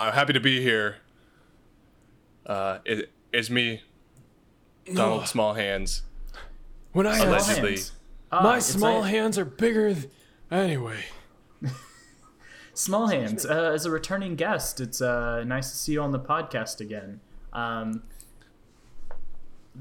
[0.00, 0.96] I'm happy to be here.
[2.44, 3.82] Uh, it, it's me,
[4.92, 5.26] Donald.
[5.28, 6.02] Small Hands.
[6.92, 7.70] When I Small asked, Allegedly.
[7.72, 7.92] hands.
[8.30, 9.94] Ah, my it's small nice- hands are bigger.
[9.94, 10.08] Th-
[10.50, 11.04] anyway,
[12.74, 13.44] Small hands.
[13.44, 17.20] Uh, as a returning guest, it's uh, nice to see you on the podcast again.
[17.52, 18.02] Um,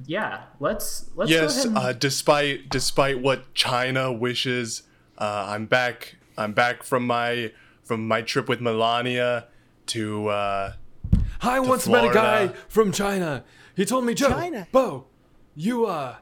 [0.06, 4.84] yeah, let's let's go Yes, ahead and- uh, despite despite what China wishes,
[5.18, 6.16] uh, I'm back.
[6.38, 7.52] I'm back from my
[7.84, 9.48] from my trip with Melania
[9.88, 10.28] to.
[10.30, 10.74] Uh,
[11.42, 13.44] I once met a guy from China.
[13.76, 14.68] He told me, Joe, China.
[14.72, 15.06] Bo,
[15.56, 16.18] you uh,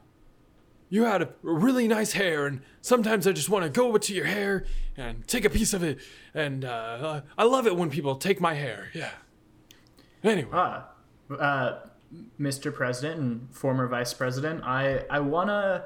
[0.89, 4.13] you had a really nice hair, and sometimes I just want to go over to
[4.13, 4.65] your hair
[4.97, 5.99] and take a piece of it,
[6.33, 8.89] and uh, I love it when people take my hair.
[8.93, 9.11] Yeah.
[10.23, 10.83] Anyway, uh,
[11.37, 11.79] uh,
[12.39, 12.73] Mr.
[12.73, 15.85] President and former Vice President, I I wanna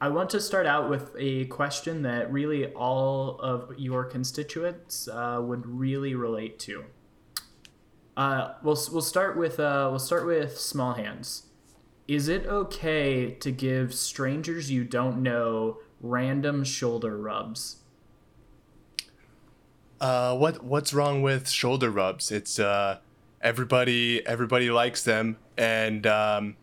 [0.00, 5.40] I want to start out with a question that really all of your constituents uh,
[5.42, 6.84] would really relate to.
[8.16, 11.46] Uh, we'll we'll start with uh, we'll start with small hands.
[12.06, 17.78] Is it okay to give strangers you don't know random shoulder rubs?
[20.04, 22.30] uh, what what's wrong with shoulder rubs?
[22.30, 22.98] It's uh,
[23.40, 26.56] everybody everybody likes them, and um,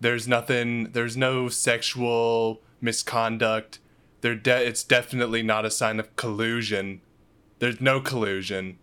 [0.00, 0.92] there's nothing.
[0.92, 3.78] There's no sexual misconduct.
[4.20, 7.00] There, de- it's definitely not a sign of collusion.
[7.58, 8.78] There's no collusion.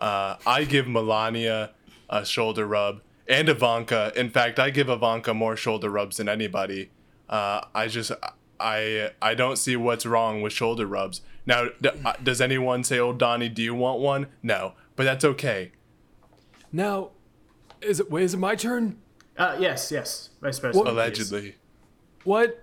[0.00, 1.70] Uh, I give Melania
[2.08, 4.12] a shoulder rub and Ivanka.
[4.16, 6.90] In fact, I give Ivanka more shoulder rubs than anybody.
[7.28, 8.10] Uh, I just
[8.58, 11.20] I I don't see what's wrong with shoulder rubs.
[11.46, 15.24] Now, d- uh, does anyone say, "Oh, Donnie, do you want one?" No, but that's
[15.24, 15.72] okay.
[16.72, 17.10] now,
[17.80, 18.98] is it wait, is it my turn?
[19.36, 20.86] Uh, yes, yes, Vice President.
[20.86, 20.92] please.
[20.92, 21.54] Allegedly.
[22.24, 22.62] What?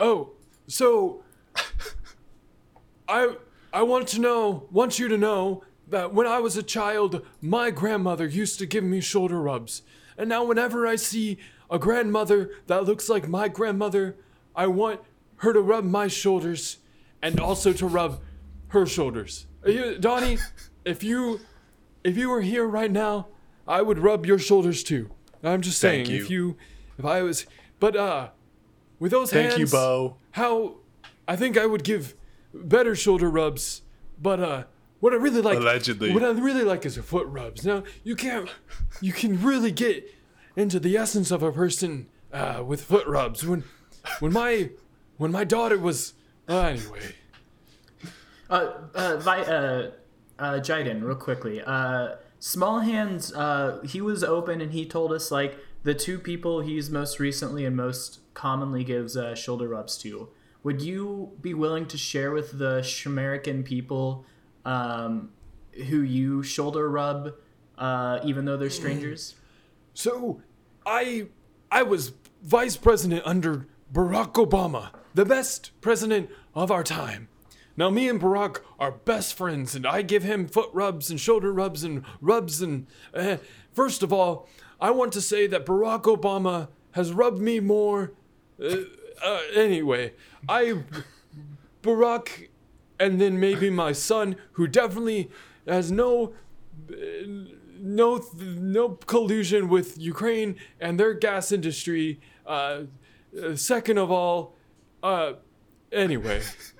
[0.00, 0.32] Oh,
[0.66, 1.22] so
[3.08, 3.36] I
[3.72, 7.70] I want to know, want you to know that when I was a child, my
[7.70, 9.82] grandmother used to give me shoulder rubs.
[10.18, 11.38] And now whenever I see
[11.70, 14.16] a grandmother that looks like my grandmother,
[14.54, 15.00] I want
[15.36, 16.78] her to rub my shoulders
[17.22, 18.20] and also to rub
[18.68, 19.46] her shoulders.
[19.64, 20.38] You, Donnie,
[20.84, 21.40] if you
[22.04, 23.28] if you were here right now,
[23.66, 25.10] I would rub your shoulders too.
[25.42, 26.48] I'm just saying, Thank if you.
[26.48, 26.56] you
[26.98, 27.46] if I was
[27.78, 28.28] but uh
[28.98, 30.16] with those Thank hands you, Bo.
[30.32, 30.76] how
[31.28, 32.14] I think I would give
[32.54, 33.82] better shoulder rubs,
[34.20, 34.64] but uh
[35.00, 36.12] what I really like Allegedly.
[36.12, 37.64] what I really like is foot rubs.
[37.64, 38.48] Now you can't
[39.00, 40.10] you can really get
[40.56, 43.46] into the essence of a person uh, with foot rubs.
[43.46, 43.64] When
[44.20, 44.70] when my
[45.16, 46.14] when my daughter was
[46.48, 47.14] uh, anyway.
[48.48, 49.90] Uh, uh, Vi- uh,
[50.38, 51.60] uh, Jaden, real quickly.
[51.62, 56.60] Uh, Small Hands, uh, he was open and he told us, like, the two people
[56.60, 60.28] he's most recently and most commonly gives uh, shoulder rubs to.
[60.62, 64.24] Would you be willing to share with the Shamerican people
[64.66, 65.30] um,
[65.88, 67.34] who you shoulder rub,
[67.78, 69.36] uh, even though they're strangers?
[69.94, 70.42] So,
[70.84, 71.28] I
[71.70, 77.28] I was vice president under Barack Obama, the best president of our time.
[77.76, 81.52] Now, me and Barack are best friends, and I give him foot rubs and shoulder
[81.52, 82.62] rubs and rubs.
[82.62, 83.36] And uh,
[83.72, 84.48] first of all,
[84.80, 88.12] I want to say that Barack Obama has rubbed me more.
[88.62, 88.76] Uh,
[89.22, 90.14] uh, anyway,
[90.48, 90.82] I
[91.82, 92.48] Barack,
[92.98, 95.30] and then maybe my son, who definitely
[95.66, 96.32] has no
[97.78, 102.20] no no collusion with Ukraine and their gas industry.
[102.46, 102.82] Uh,
[103.42, 104.54] uh, second of all,
[105.02, 105.34] uh,
[105.92, 106.42] anyway,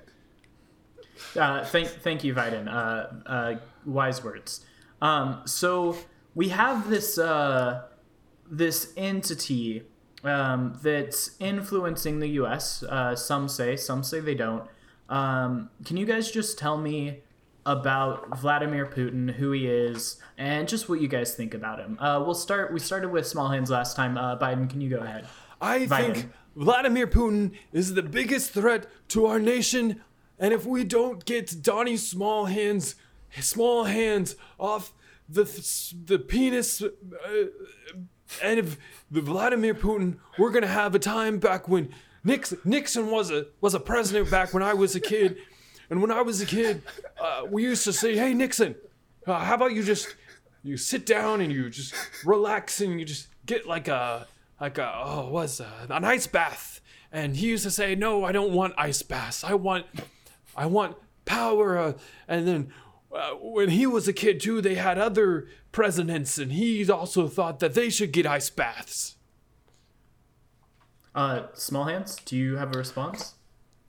[1.35, 2.67] Uh, thank, thank you, Viden.
[2.67, 4.65] Uh, uh, wise words.
[5.01, 5.97] Um, so
[6.35, 7.19] we have this
[8.49, 9.83] this entity
[10.23, 12.83] um, that's influencing the U.S.
[13.15, 14.63] Some say, some say they don't.
[15.09, 17.21] Um, can you guys just tell me
[17.65, 21.97] about Vladimir Putin, who he is, and just what you guys think about him?
[21.99, 22.71] Uh, we'll start.
[22.73, 24.17] We started with small hands last time.
[24.17, 25.27] Uh, Biden, can you go ahead?
[25.61, 25.87] I Biden.
[26.13, 30.01] think Vladimir Putin is the biggest threat to our nation,
[30.39, 32.95] and if we don't get Donnie Small Hands,
[33.39, 34.93] small hands off
[35.29, 35.43] the
[36.05, 36.89] the penis, uh,
[38.41, 38.77] and if
[39.11, 41.89] the Vladimir Putin, we're gonna have a time back when
[42.23, 45.37] Nixon Nixon was a was a president back when I was a kid,
[45.89, 46.81] and when I was a kid,
[47.19, 48.75] uh, we used to say, "Hey Nixon,
[49.25, 50.15] uh, how about you just
[50.63, 51.93] you sit down and you just
[52.25, 54.27] relax and you just get like a
[54.59, 58.31] like a oh what's a, an ice bath." And he used to say, "No, I
[58.31, 59.43] don't want ice baths.
[59.43, 59.85] I want
[60.55, 61.93] I want power." Uh,
[62.27, 62.73] and then
[63.11, 67.59] uh, when he was a kid too, they had other presidents, and he also thought
[67.59, 69.16] that they should get ice baths.
[71.17, 73.33] Uh, small hands, do you have a response?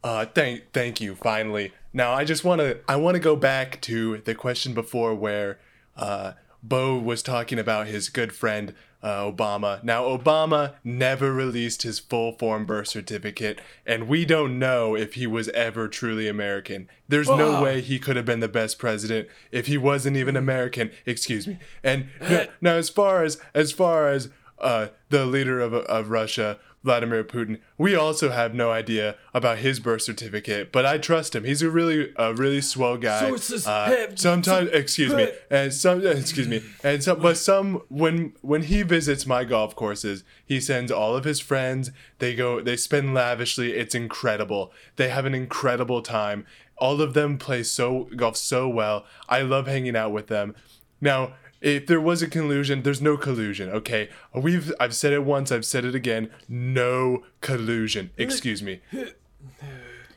[0.03, 1.15] Uh, thank, thank you.
[1.15, 5.15] Finally, now I just want to, I want to go back to the question before
[5.15, 5.59] where,
[5.95, 9.85] uh, Bo was talking about his good friend uh, Obama.
[9.85, 15.27] Now Obama never released his full form birth certificate, and we don't know if he
[15.27, 16.89] was ever truly American.
[17.07, 20.91] There's no way he could have been the best president if he wasn't even American.
[21.07, 21.59] Excuse me.
[21.85, 26.59] And now, now as far as as far as uh, the leader of, of Russia,
[26.85, 31.45] Vladimir Putin, we also have no idea about his birth certificate, but I trust him.
[31.45, 33.21] He's a really, a really swell guy.
[33.29, 38.63] Sources Uh, sometimes, excuse me, and some, excuse me, and some, but some when when
[38.63, 41.91] he visits my golf courses, he sends all of his friends.
[42.21, 43.73] They go, they spend lavishly.
[43.75, 44.73] It's incredible.
[44.97, 46.47] They have an incredible time.
[46.79, 49.05] All of them play so golf so well.
[49.29, 50.55] I love hanging out with them.
[51.01, 53.69] Now, if there was a collusion, there's no collusion.
[53.71, 56.31] Okay, we've I've said it once, I've said it again.
[56.49, 58.11] No collusion.
[58.17, 58.81] Excuse me.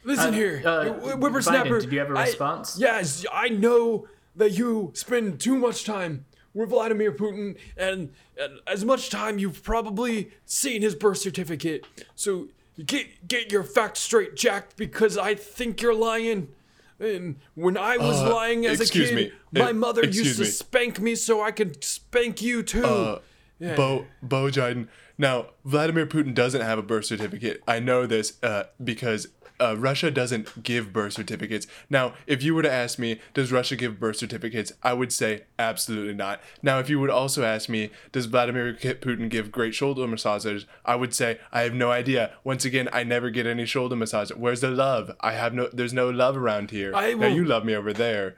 [0.03, 1.77] Listen Uh, here, uh, Wh- whippersnapper.
[1.77, 2.77] Biden, did you have a response?
[2.79, 8.83] yes, I know that you spend too much time with Vladimir Putin, and, and as
[8.83, 11.85] much time you've probably seen his birth certificate.
[12.15, 12.47] So
[12.83, 16.47] get get your facts straight, Jack, because I think you're lying.
[17.01, 19.31] And when I was Uh, lying as a kid, me.
[19.51, 20.47] my Uh, mother used to me.
[20.49, 22.85] spank me so I could spank you too.
[22.85, 23.19] Uh,
[23.75, 24.87] Bo Bo Jiden.
[25.17, 27.61] Now, Vladimir Putin doesn't have a birth certificate.
[27.67, 29.27] I know this uh, because
[29.61, 31.67] uh, Russia doesn't give birth certificates.
[31.89, 34.73] Now, if you were to ask me, does Russia give birth certificates?
[34.81, 36.41] I would say absolutely not.
[36.61, 40.65] Now, if you would also ask me, does Vladimir Putin give great shoulder massages?
[40.85, 42.33] I would say I have no idea.
[42.43, 44.31] Once again, I never get any shoulder massage.
[44.31, 45.11] Where's the love?
[45.21, 45.69] I have no.
[45.71, 46.93] There's no love around here.
[46.95, 48.37] I now you love me over there.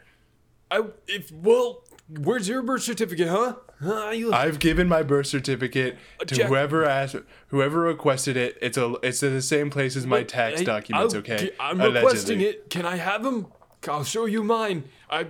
[0.70, 1.84] I if well,
[2.20, 3.56] where's your birth certificate, huh?
[3.82, 4.10] Huh?
[4.12, 7.16] You, I've given my birth certificate to Jack- whoever asked,
[7.48, 8.58] whoever requested it.
[8.62, 11.14] It's a, it's in the same place as my tax Hey, documents.
[11.14, 12.02] I'll- Okay, I'm Allegedly.
[12.02, 12.70] requesting it.
[12.70, 13.48] Can I have them?
[13.88, 14.86] I'll show you mine.
[15.10, 15.28] I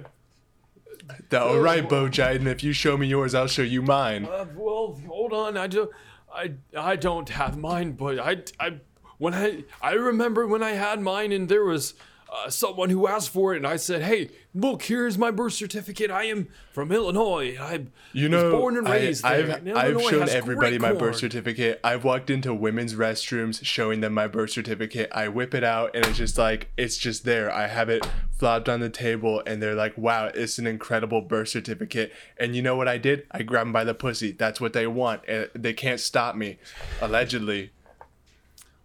[1.29, 2.45] That- all right, Bo Jiden.
[2.45, 4.25] If you show me yours, I'll show you mine.
[4.25, 5.57] uh, well, hold on.
[5.57, 5.89] I do,
[6.33, 8.79] I I don't have mine, but I I
[9.17, 11.93] when I I remember when I had mine and there was.
[12.33, 16.09] Uh, someone who asked for it, and I said, "Hey, look, here's my birth certificate.
[16.09, 17.55] I am from Illinois.
[17.59, 21.17] I You know, was born and raised I, have I've shown everybody my corn." birth
[21.17, 21.79] certificate.
[21.83, 25.11] I've walked into women's restrooms showing them my birth certificate.
[25.13, 27.51] I whip it out, and it's just like it's just there.
[27.51, 31.49] I have it flopped on the table, and they're like, "Wow, it's an incredible birth
[31.49, 33.27] certificate." And you know what I did?
[33.29, 34.31] I grabbed them by the pussy.
[34.31, 36.57] That's what they want, and they can't stop me.
[36.99, 37.73] Allegedly.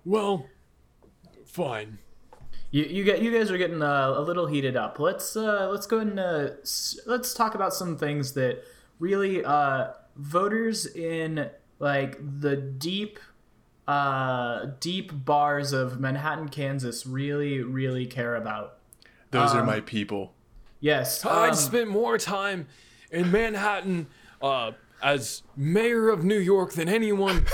[0.05, 0.45] Well,
[1.47, 1.99] fine.
[2.71, 4.99] You you get you guys are getting uh, a little heated up.
[4.99, 8.63] Let's uh, let's go and uh, s- let's talk about some things that
[8.99, 13.19] really uh, voters in like the deep
[13.87, 18.79] uh, deep bars of Manhattan, Kansas really really care about.
[19.31, 20.35] Those are Um, my people.
[20.81, 22.67] Yes, I'd um, spent more time
[23.11, 24.09] in Manhattan
[24.43, 27.47] uh, as mayor of New York than anyone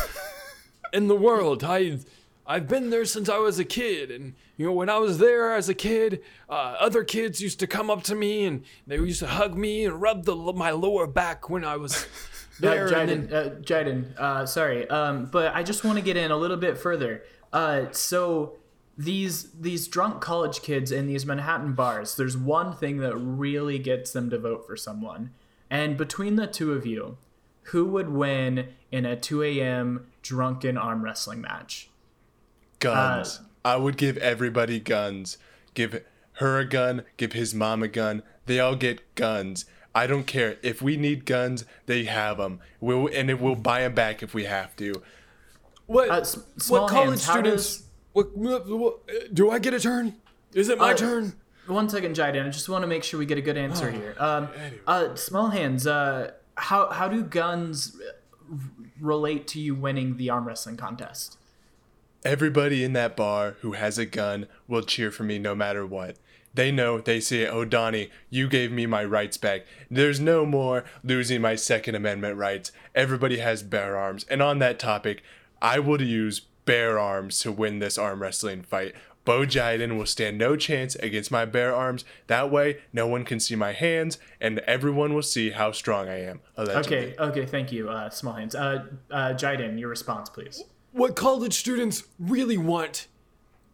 [0.93, 1.63] in the world.
[1.65, 1.99] I,
[2.47, 5.55] I've been there since I was a kid, and you know when I was there
[5.55, 9.21] as a kid, uh, other kids used to come up to me and they used
[9.21, 12.07] to hug me and rub the my lower back when I was
[12.55, 12.87] Uh, there.
[12.87, 16.31] and Jaden, then, uh, Jaden, uh, sorry, um, but I just want to get in
[16.31, 17.25] a little bit further.
[17.53, 18.53] Uh, so
[18.97, 24.13] these these drunk college kids in these Manhattan bars, there's one thing that really gets
[24.13, 25.33] them to vote for someone,
[25.69, 27.17] and between the two of you,
[27.73, 30.07] who would win in a 2 a.m.
[30.23, 31.89] drunken arm wrestling match?
[32.93, 33.41] Guns.
[33.65, 35.39] I would give everybody guns.
[35.75, 36.03] Give
[36.35, 38.23] her a gun, give his mom a gun.
[38.47, 39.65] They all get guns.
[39.95, 40.57] I don't care.
[40.63, 42.61] If we need guns, they have them.
[42.81, 45.03] We'll, and it, we'll buy them back if we have to.
[45.87, 46.11] what?
[46.11, 46.37] Uh, s-
[46.69, 47.77] what college hands, students?
[47.77, 50.15] does- What, what, what- do I get a turn?
[50.53, 51.33] Is it my Uh, turn?
[51.67, 52.45] One second, Jaden.
[52.47, 54.15] I just want to make sure we get a good answer here.
[54.19, 54.49] Um,
[54.87, 55.87] uh, small hands.
[55.87, 57.97] Uh, how how do guns
[58.51, 58.59] r-
[59.01, 61.39] relate to you winning the arm wrestling contest?
[62.25, 66.17] Everybody in that bar who has a gun will cheer for me no matter what.
[66.55, 69.67] They know, they say, oh, Donnie, you gave me my rights back.
[69.91, 72.73] There's no more losing my Second Amendment rights.
[72.95, 74.25] Everybody has bear arms.
[74.31, 75.23] And on that topic,
[75.61, 78.95] I will use bear arms to win this arm wrestling fight.
[79.27, 82.07] Bo Jiden will stand no chance against my bare arms.
[82.29, 86.23] That way, no one can see my hands, and everyone will see how strong I
[86.23, 86.41] am.
[86.57, 86.97] Allegedly.
[86.97, 88.55] Okay, okay, thank you, uh, small hands.
[88.55, 90.65] Uh, uh, Jaden, your response, please.
[90.95, 93.09] What college students really want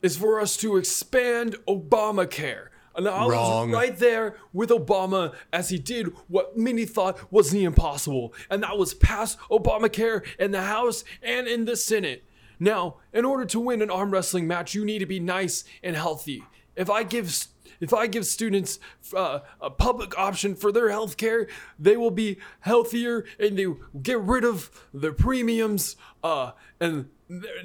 [0.00, 2.68] is for us to expand Obamacare.
[2.96, 3.70] And I Wrong.
[3.70, 8.62] was right there with Obama as he did what many thought was the impossible, and
[8.62, 12.24] that was pass Obamacare in the House and in the Senate.
[12.58, 15.94] Now, in order to win an arm wrestling match, you need to be nice and
[15.94, 16.42] healthy.
[16.74, 17.46] If I give
[17.80, 18.78] if I give students
[19.16, 23.66] uh, a public option for their health care, they will be healthier and they
[24.02, 25.96] get rid of their premiums.
[26.22, 27.08] Uh, and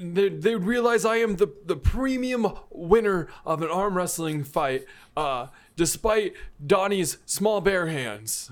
[0.00, 4.84] they, they would realize I am the, the premium winner of an arm wrestling fight,
[5.16, 8.50] uh, despite Donnie's small bare hands.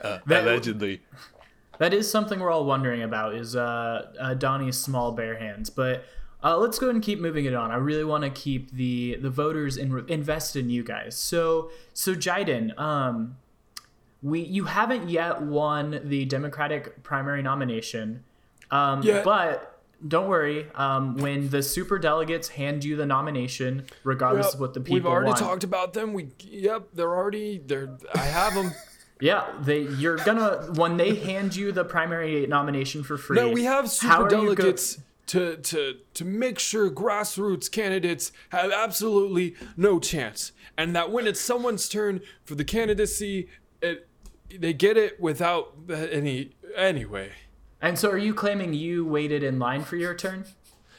[0.00, 1.00] Uh, That- allegedly.
[1.78, 5.68] that is something we're all wondering about is uh, uh, Donnie's small bare hands.
[5.70, 6.04] But
[6.44, 7.70] uh, let's go ahead and keep moving it on.
[7.70, 11.16] I really want to keep the the voters in, invested in you guys.
[11.16, 13.36] So so Jiden, um,
[14.22, 18.22] we you haven't yet won the Democratic primary nomination,
[18.70, 19.22] um, Yeah.
[19.24, 19.68] but.
[20.06, 20.66] Don't worry.
[20.74, 24.94] Um, when the super delegates hand you the nomination, regardless Yep, of what the people
[24.94, 26.12] We've already want, talked about them.
[26.12, 28.72] We yep, they're already they're I have them.
[29.20, 33.36] Yeah, they you're gonna when they hand you the primary nomination for free.
[33.36, 34.98] No, we have super you go- delegates
[35.28, 41.38] to to to make sure grassroots candidates have absolutely no chance, and that when it's
[41.38, 43.46] someone's turn for the candidacy,
[43.80, 44.08] it
[44.58, 47.30] they get it without any anyway.
[47.82, 50.44] And so, are you claiming you waited in line for your turn,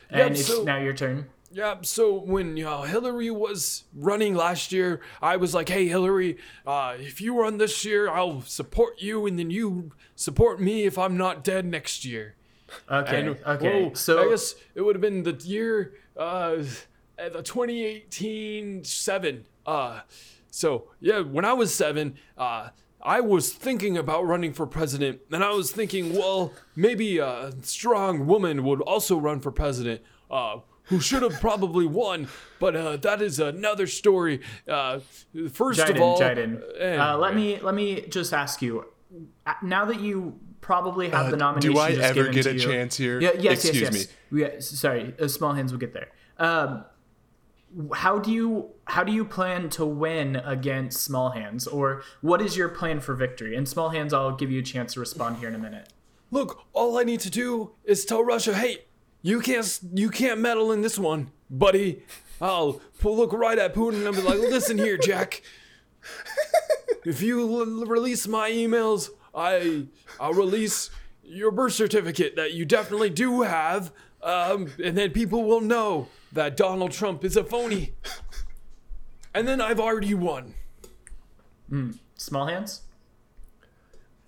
[0.10, 1.30] and Yep, it's so- now your turn?
[1.50, 6.38] Yeah, so when you know, Hillary was running last year, I was like, "Hey, Hillary,
[6.66, 10.98] uh, if you run this year, I'll support you, and then you support me if
[10.98, 12.36] I'm not dead next year."
[12.92, 13.84] Okay, And, okay.
[13.84, 16.56] whoa, so I guess it would have been the year, uh,
[17.18, 19.46] the 2018 seven.
[19.66, 20.02] Uh,
[20.50, 22.70] so yeah, when I was seven, uh,
[23.06, 28.26] I was thinking about running for president, and I was thinking, well, maybe a strong
[28.26, 30.02] woman would also run for president.
[30.32, 32.28] Uh, who should have probably won,
[32.60, 34.42] but uh, that is another story.
[34.68, 35.00] Uh,
[35.54, 36.62] first Jiden, of all, Jiden,
[37.00, 38.84] uh, let me let me just ask you.
[39.46, 42.46] uh, Now that you probably have the Uh, nomination, do I just ever given get
[42.48, 43.22] a you- chance here?
[43.22, 44.08] Yeah, yes, Excuse yes, yes.
[44.32, 46.10] We, uh, sorry, uh, small hands will get there.
[46.38, 46.84] Um,
[47.94, 52.58] how do you how do you plan to win against small hands, or what is
[52.58, 53.56] your plan for victory?
[53.56, 55.90] And small hands, I'll give you a chance to respond here in a minute.
[56.32, 58.86] Look, all I need to do is tell Russia, hey,
[59.22, 62.04] you can't you can't meddle in this one, buddy.
[62.42, 65.42] I'll look right at Putin and be like, listen here, Jack.
[67.06, 69.86] If you l- release my emails, I
[70.20, 70.90] I'll release
[71.24, 73.92] your birth certificate that you definitely do have,
[74.24, 77.94] um, and then people will know that Donald Trump is a phony.
[79.34, 80.54] And then I've already won.
[82.16, 82.82] Small hands.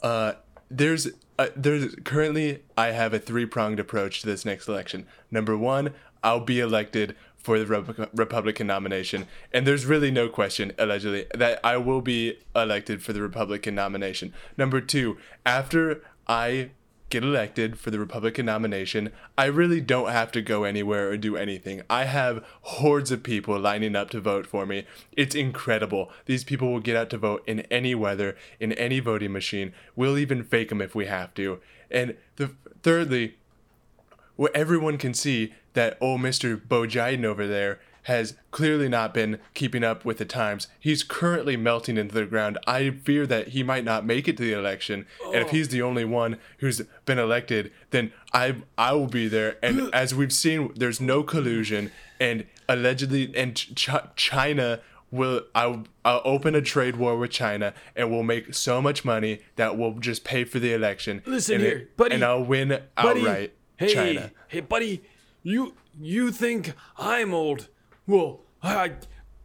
[0.02, 0.34] Uh,
[0.70, 5.06] there's uh, there's currently I have a three pronged approach to this next election.
[5.32, 5.94] Number one,
[6.24, 11.60] I'll be elected for the Repu- Republican nomination, and there's really no question, allegedly, that
[11.64, 14.34] I will be elected for the Republican nomination.
[14.58, 16.72] Number two, after I
[17.16, 21.38] get elected for the Republican nomination, I really don't have to go anywhere or do
[21.38, 21.82] anything.
[21.90, 24.86] I have hordes of people lining up to vote for me.
[25.14, 26.12] It's incredible.
[26.26, 29.72] These people will get out to vote in any weather, in any voting machine.
[29.96, 31.62] We'll even fake them if we have to.
[31.90, 32.52] And the
[32.84, 33.38] thirdly,
[34.36, 36.62] where everyone can see that old Mr.
[36.68, 40.68] Bo Jiden over there has clearly not been keeping up with the times.
[40.80, 42.58] He's currently melting into the ground.
[42.68, 45.08] I fear that he might not make it to the election.
[45.26, 45.50] And if oh.
[45.50, 49.58] he's the only one who's been elected, then I I will be there.
[49.64, 51.92] And as we've seen, there's no collusion.
[52.20, 58.12] And allegedly, and Ch- China will I'll, I'll open a trade war with China and
[58.12, 61.24] we'll make so much money that we'll just pay for the election.
[61.26, 62.16] Listen and here, buddy.
[62.16, 63.54] and I'll win buddy, outright.
[63.78, 64.32] Hey, China.
[64.48, 65.04] hey, buddy,
[65.42, 67.68] you you think I'm old?
[68.08, 68.94] Well, I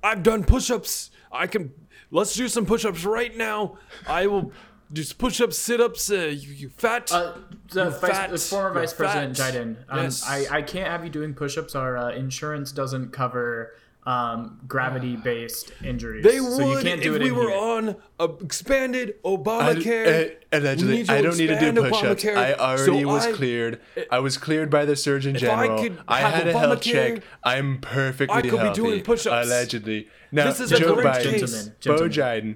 [0.03, 1.11] I've done push-ups.
[1.33, 1.73] I can.
[2.11, 3.79] Let's do some push-ups right now.
[4.07, 4.53] I will
[4.93, 6.11] just push-ups, sit-ups.
[6.11, 7.13] Uh, you, you fat.
[7.13, 7.35] Uh,
[7.71, 9.55] the, You vice, fat- the former Vice President fat.
[9.55, 10.25] Jiden, um, Yes.
[10.27, 11.75] I, I can't have you doing push-ups.
[11.77, 13.75] Our uh, insurance doesn't cover
[14.11, 17.59] um, gravity-based injuries, they so would you can't do if it we were here.
[17.59, 20.33] on a expanded I, Obamacare.
[20.33, 22.25] uh, allegedly, We need to I don't need to do expand push-ups.
[22.25, 23.81] I already So was I- cleared.
[24.11, 25.83] I was cleared by the Surgeon General.
[25.83, 27.23] could I, had a health check.
[27.45, 29.47] I'm perfectly I could be doing push-ups.
[29.47, 30.09] Allegedly.
[30.33, 31.41] Now, This is Joe great Biden, case.
[31.41, 32.11] Gentlemen, Bo gentlemen,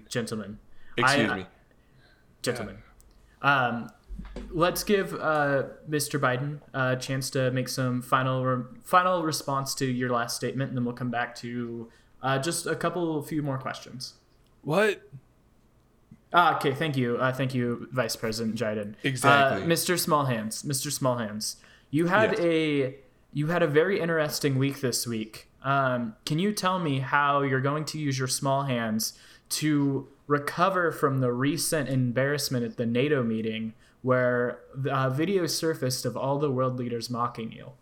[0.04, 0.58] Jiden, gentlemen.
[0.96, 1.46] excuse I- me.
[2.42, 2.76] gentlemen.
[3.42, 3.90] Um,
[4.50, 6.18] let's give uh, Mr.
[6.20, 10.76] Biden a chance to make some final re- final response to your last statement, and
[10.78, 11.88] then we'll come back to
[12.22, 14.14] uh, just a couple, few more questions.
[14.62, 15.02] what?
[16.36, 18.94] Ah, okay, thank you, uh, thank you, Vice President Jiden.
[19.04, 19.62] Exactly.
[19.62, 19.96] uh, Mr.
[19.96, 20.64] Smallhands.
[20.64, 20.90] Mr.
[20.90, 21.56] Smallhands,
[21.90, 22.40] you had Yes.
[22.40, 22.94] a
[23.32, 25.48] you had a very interesting week this week.
[25.62, 29.16] Um, can you tell me how you're going to use your small hands
[29.50, 33.74] to recover from the recent embarrassment at the NATO meeting,
[34.04, 37.72] where uh, video surfaced of all the world leaders mocking you?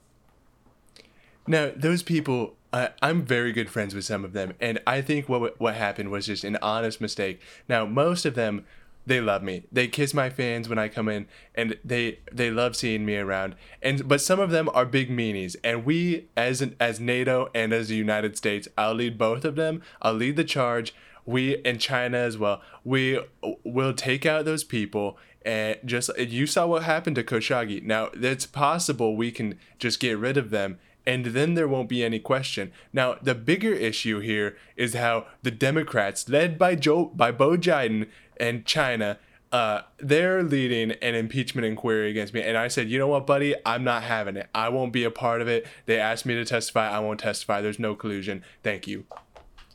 [1.46, 5.60] Now, those people, I'm very good friends with some of them, and I think what
[5.60, 7.40] what happened was just an honest mistake.
[7.68, 8.64] Now, most of them,
[9.04, 9.64] they love me.
[9.72, 13.56] They kiss my fans when I come in, and they they love seeing me around.
[13.82, 17.72] And but some of them are big meanies, and we as an, as NATO and
[17.72, 19.82] as the United States, I'll lead both of them.
[20.00, 20.94] I'll lead the charge.
[21.24, 22.62] We and China as well.
[22.84, 23.20] We
[23.64, 27.82] will take out those people, and just you saw what happened to Khashoggi.
[27.82, 32.04] Now it's possible we can just get rid of them and then there won't be
[32.04, 32.72] any question.
[32.92, 38.08] Now, the bigger issue here is how the Democrats, led by Joe by Bo Biden
[38.36, 39.18] and China,
[39.50, 42.42] uh, they're leading an impeachment inquiry against me.
[42.42, 44.48] And I said, you know what, buddy, I'm not having it.
[44.54, 45.66] I won't be a part of it.
[45.86, 46.88] They asked me to testify.
[46.88, 47.60] I won't testify.
[47.60, 48.44] There's no collusion.
[48.62, 49.04] Thank you.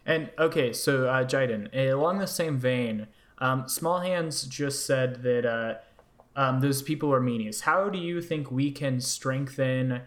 [0.06, 3.08] And okay, so uh, Jiden, along the same vein,
[3.40, 5.76] um, Small Hands just said that uh,
[6.36, 7.62] um, those people are meanies.
[7.62, 10.02] How do you think we can strengthen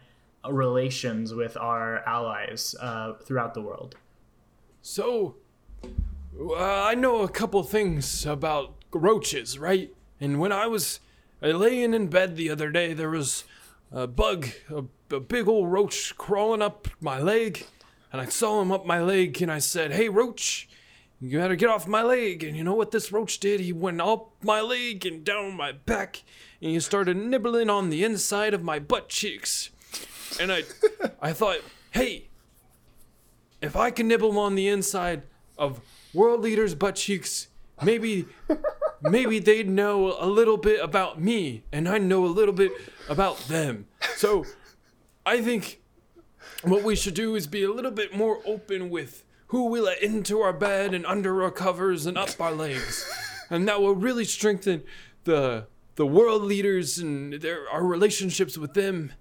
[0.49, 3.97] relations with our allies uh, throughout the world?
[4.83, 5.37] So,
[5.85, 9.95] uh, I know a couple things about roaches, right?
[10.21, 11.01] And when I was
[11.43, 13.45] uh, laying in bed the other day, there was
[13.93, 17.67] a bug, a, a big old roach crawling up my leg.
[18.13, 20.69] And I saw him up my leg and I said, Hey, roach,
[21.21, 22.43] you better get off my leg.
[22.43, 23.61] And you know what this roach did?
[23.61, 26.23] He went up my leg and down my back
[26.63, 29.71] and he started nibbling on the inside of my butt cheeks.
[30.41, 30.65] And I,
[31.23, 31.59] I thought,
[31.93, 32.29] hey,
[33.61, 35.23] if I can nibble on the inside
[35.59, 35.81] of
[36.15, 37.49] world leaders' butt cheeks,
[37.83, 38.27] maybe,
[39.03, 42.73] maybe they'd know a little bit about me, and I know a little bit
[43.09, 43.87] about them.
[44.17, 44.47] So,
[45.27, 45.81] I think
[46.63, 50.03] what we should do is be a little bit more open with who we let
[50.03, 53.09] into our bed and under our covers and up our legs,
[53.51, 54.83] and that will really strengthen
[55.25, 59.13] the the world leaders and their our relationships with them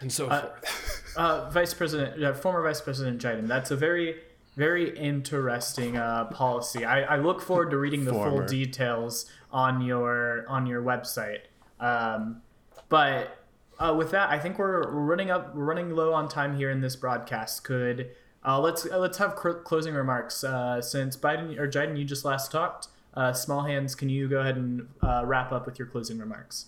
[0.00, 1.02] and so uh, forth.
[1.16, 4.16] Uh, Vice President, uh, former Vice President Jiden, that's a very,
[4.54, 6.84] very interesting uh, policy.
[6.84, 8.40] I, I, look forward to reading the former.
[8.40, 11.38] full details on your on your website.
[11.80, 12.42] Um,
[12.90, 13.38] but
[13.78, 16.70] uh, with that, I think we're, we're running up, we're running low on time here
[16.70, 17.64] in this broadcast.
[17.64, 18.10] Could
[18.46, 20.36] uh, let's let's have cr- closing remarks
[20.80, 22.88] since Biden or Jiden, you just last talked.
[23.34, 24.88] small hands, can you go ahead and
[25.24, 26.66] wrap up with your closing remarks?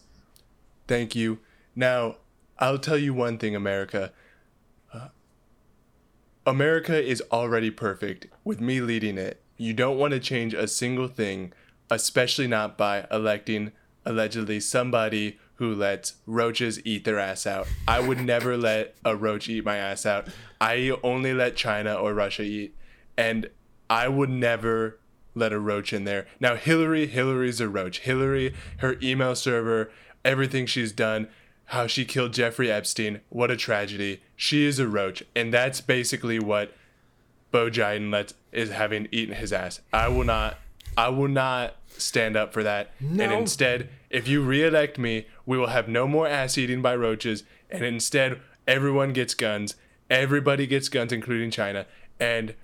[0.88, 1.38] Thank you.
[1.76, 2.16] Now,
[2.58, 4.12] I'll tell you one thing, America.
[4.92, 5.08] Uh,
[6.44, 9.42] America is already perfect with me leading it.
[9.56, 11.52] You don't want to change a single thing,
[11.90, 13.72] especially not by electing
[14.04, 17.66] allegedly somebody who lets roaches eat their ass out.
[17.86, 20.28] I would never let a roach eat my ass out.
[20.60, 22.76] I only let China or Russia eat.
[23.16, 23.50] And
[23.90, 24.98] I would never
[25.34, 26.26] let a roach in there.
[26.38, 28.00] Now, Hillary, Hillary's a roach.
[28.00, 29.90] Hillary, her email server,
[30.24, 31.28] everything she's done,
[31.66, 33.20] how she killed Jeffrey Epstein.
[33.28, 34.22] What a tragedy.
[34.36, 36.72] She is a roach, and that's basically what
[37.50, 39.80] Bo Jiden let is having eaten his ass.
[39.92, 40.58] I will not
[40.96, 42.90] I will not stand up for that.
[43.00, 43.24] No.
[43.24, 47.42] And instead, if you re-elect me, we will have no more ass eating by roaches,
[47.70, 49.76] and instead everyone gets guns.
[50.10, 51.86] Everybody gets guns, including China,
[52.20, 52.54] and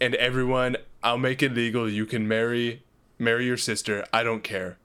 [0.00, 0.76] and everyone.
[1.02, 1.90] I'll make it legal.
[1.90, 2.84] You can marry
[3.18, 4.04] marry your sister.
[4.12, 4.78] I don't care.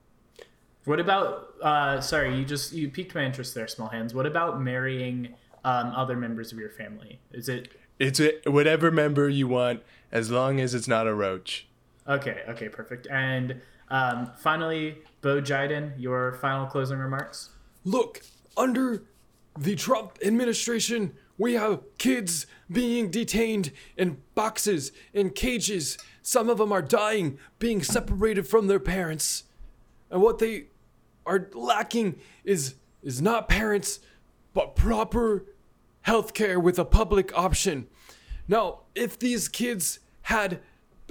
[0.85, 1.53] What about?
[1.61, 4.11] Uh, sorry, you just you piqued my interest there, small hands.
[4.15, 7.19] What about marrying um, other members of your family?
[7.31, 7.69] Is it?
[7.99, 11.67] It's a, whatever member you want, as long as it's not a roach.
[12.07, 12.41] Okay.
[12.49, 12.69] Okay.
[12.69, 13.05] Perfect.
[13.11, 17.49] And um, finally, Bo Jiden, your final closing remarks.
[17.83, 18.21] Look,
[18.55, 19.03] under
[19.57, 25.97] the Trump administration, we have kids being detained in boxes, in cages.
[26.21, 29.43] Some of them are dying, being separated from their parents.
[30.11, 30.65] And what they
[31.25, 34.01] are lacking is is not parents,
[34.53, 35.45] but proper
[36.01, 37.87] health care with a public option.
[38.47, 40.59] Now, if these kids had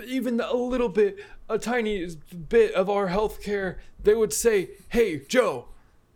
[0.04, 1.18] even a little bit,
[1.48, 2.08] a tiny
[2.48, 5.66] bit of our health care, they would say, "Hey, Joe,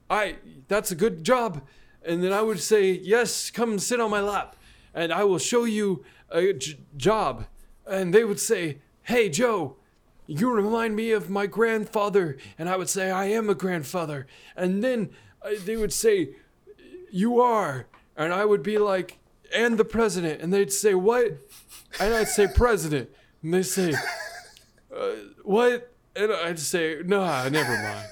[0.08, 0.36] I
[0.68, 1.62] that's a good job,"
[2.04, 4.56] and then I would say, "Yes, come sit on my lap,
[4.94, 7.46] and I will show you a j- job,"
[7.86, 9.76] and they would say, "Hey, Joe."
[10.26, 12.38] You remind me of my grandfather.
[12.56, 14.26] And I would say, I am a grandfather.
[14.56, 15.10] And then
[15.42, 16.36] uh, they would say,
[17.10, 17.86] You are.
[18.16, 19.18] And I would be like,
[19.52, 20.40] And the president.
[20.40, 21.38] And they'd say, What?
[22.00, 23.10] And I'd say, President.
[23.42, 23.94] And they say,
[24.96, 25.10] uh,
[25.42, 25.92] What?
[26.14, 28.08] And I'd say, Nah, never mind.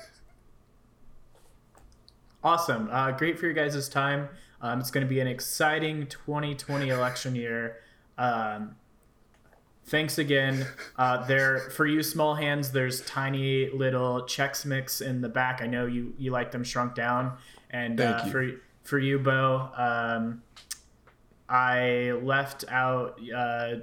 [2.43, 2.89] Awesome.
[2.91, 4.29] Uh, great for your guys' time.
[4.63, 7.79] Um, it's going to be an exciting 2020 election year.
[8.17, 8.77] Um,
[9.87, 10.67] thanks again.
[10.97, 12.73] Uh, there for you small hands.
[12.73, 15.61] There's tiny little checks Mix in the back.
[15.63, 17.37] I know you you like them shrunk down.
[17.71, 18.51] And uh, for
[18.83, 20.43] for you, Bo, um,
[21.49, 23.75] I left out uh,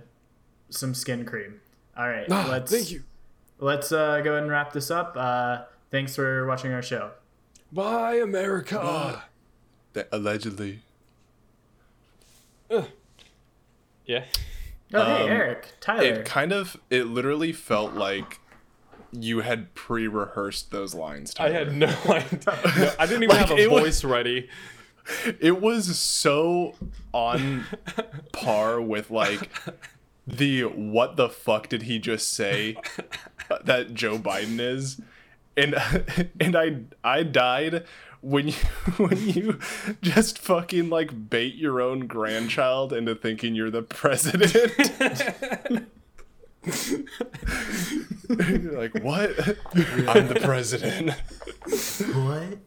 [0.70, 1.60] some skin cream.
[1.98, 3.04] All right, ah, let's thank you.
[3.60, 5.16] Let's uh, go ahead and wrap this up.
[5.18, 7.12] Uh, thanks for watching our show.
[7.72, 9.24] Bye, America.
[10.12, 10.82] allegedly.
[14.06, 14.24] Yeah.
[14.94, 16.04] Oh, um, hey, Eric, Tyler.
[16.04, 18.40] It kind of, it literally felt like
[19.12, 21.34] you had pre-rehearsed those lines.
[21.40, 22.40] I had no idea.
[22.78, 24.50] No, I didn't even Like, have a it was- voice ready.
[25.40, 26.76] It was so
[27.14, 27.64] on
[28.34, 29.50] par with like
[30.28, 32.76] the what the fuck did he just say
[33.64, 35.00] that Joe Biden is,
[35.56, 35.76] and
[36.40, 37.86] and I I died
[38.22, 38.54] when you
[38.98, 39.60] when you
[40.02, 44.54] just fucking like bait your own grandchild into thinking you're the president.
[48.28, 49.32] you're like what?
[50.10, 51.12] I'm the president.
[51.12, 52.60] What?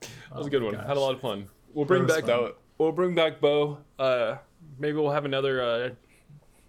[0.00, 0.74] That was a good one.
[0.74, 1.48] Had a lot of fun.
[1.74, 2.52] We'll bring back fun.
[2.78, 3.78] we'll bring back Bo.
[3.98, 4.36] Uh,
[4.78, 5.90] maybe we'll have another uh,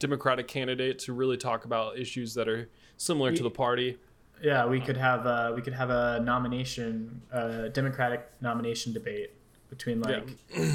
[0.05, 3.97] Democratic candidate to really talk about issues that are similar to the party.
[4.43, 9.31] Yeah, we could have uh, we could have a nomination, uh, Democratic nomination debate
[9.69, 10.27] between like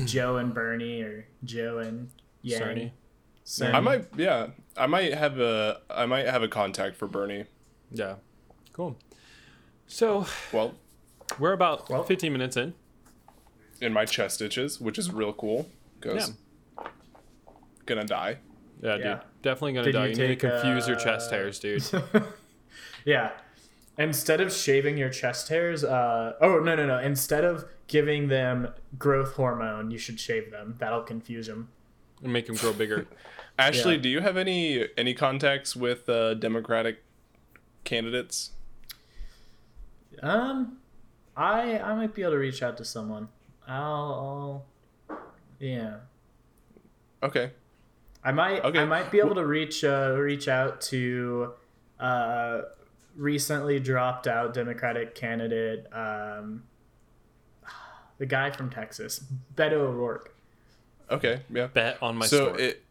[0.06, 2.10] Joe and Bernie or Joe and
[2.42, 2.60] Yang.
[2.60, 2.90] Cerny.
[3.46, 3.74] Cerny.
[3.74, 7.44] I might yeah, I might have a I might have a contact for Bernie.
[7.92, 8.16] Yeah.
[8.72, 8.96] Cool.
[9.86, 10.74] So Well,
[11.38, 12.74] we're about Well- 15 minutes in.
[13.80, 15.68] in my chest stitches, which is real cool
[16.00, 16.32] because
[17.86, 18.38] gonna die.
[18.82, 19.14] Yeah, Yeah.
[19.14, 19.20] dude.
[19.42, 19.98] Definitely gonna Did die.
[20.06, 21.84] you You, need to take, confuse your chest uh, hairs, dude.
[23.04, 23.32] Yeah.
[23.98, 26.98] Instead of shaving your chest hairs, uh, oh no no no!
[26.98, 28.68] Instead of giving them
[28.98, 30.76] growth hormone, you should shave them.
[30.78, 31.68] That'll confuse them.
[32.22, 33.06] and make them grow bigger.
[33.58, 34.00] Ashley, Yeah.
[34.02, 37.02] do you have any any contacts with uh, Democratic
[37.84, 38.50] candidates?
[40.22, 40.78] Um,
[41.36, 43.28] I I might be able to reach out to someone.
[43.66, 44.64] I'll,
[45.10, 45.16] I'll
[45.58, 45.96] yeah.
[47.22, 47.50] Okay.
[48.22, 48.80] I might Okay.
[48.80, 51.52] I might be able to reach uh, reach out to
[51.98, 52.62] uh,
[53.16, 56.64] recently dropped out Democratic candidate um,
[58.18, 59.24] the guy from Texas,
[59.56, 60.34] Beto O'Rourke.
[61.10, 61.42] Okay.
[61.52, 61.68] Yeah.
[61.68, 62.62] Bet on my so story.
[62.62, 62.84] it,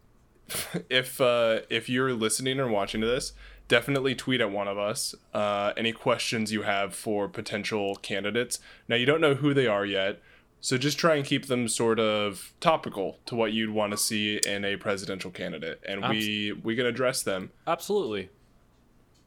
[0.90, 3.32] if uh, if you're listening or watching to this,
[3.68, 8.58] definitely tweet at one of us uh, any questions you have for potential candidates.
[8.88, 10.20] Now you don't know who they are yet,
[10.60, 14.40] so just try and keep them sort of topical to what you'd want to see
[14.46, 17.50] in a presidential candidate, and we we can address them.
[17.66, 18.30] Absolutely.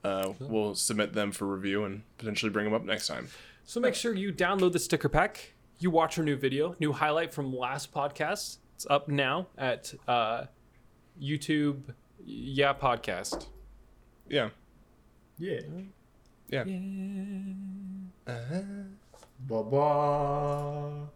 [0.04, 3.30] Uh, we'll submit them for review and potentially bring them up next time.
[3.66, 5.54] So make sure you download the sticker pack.
[5.80, 8.58] You watch our new video, new highlight from last podcast.
[8.76, 10.46] It's up now at uh,
[11.22, 11.94] YouTube.
[12.26, 13.48] Yeah, podcast.
[14.28, 14.50] Yeah.
[15.38, 15.62] Yeah.
[16.50, 16.64] Yeah.
[19.48, 21.08] Bye bye.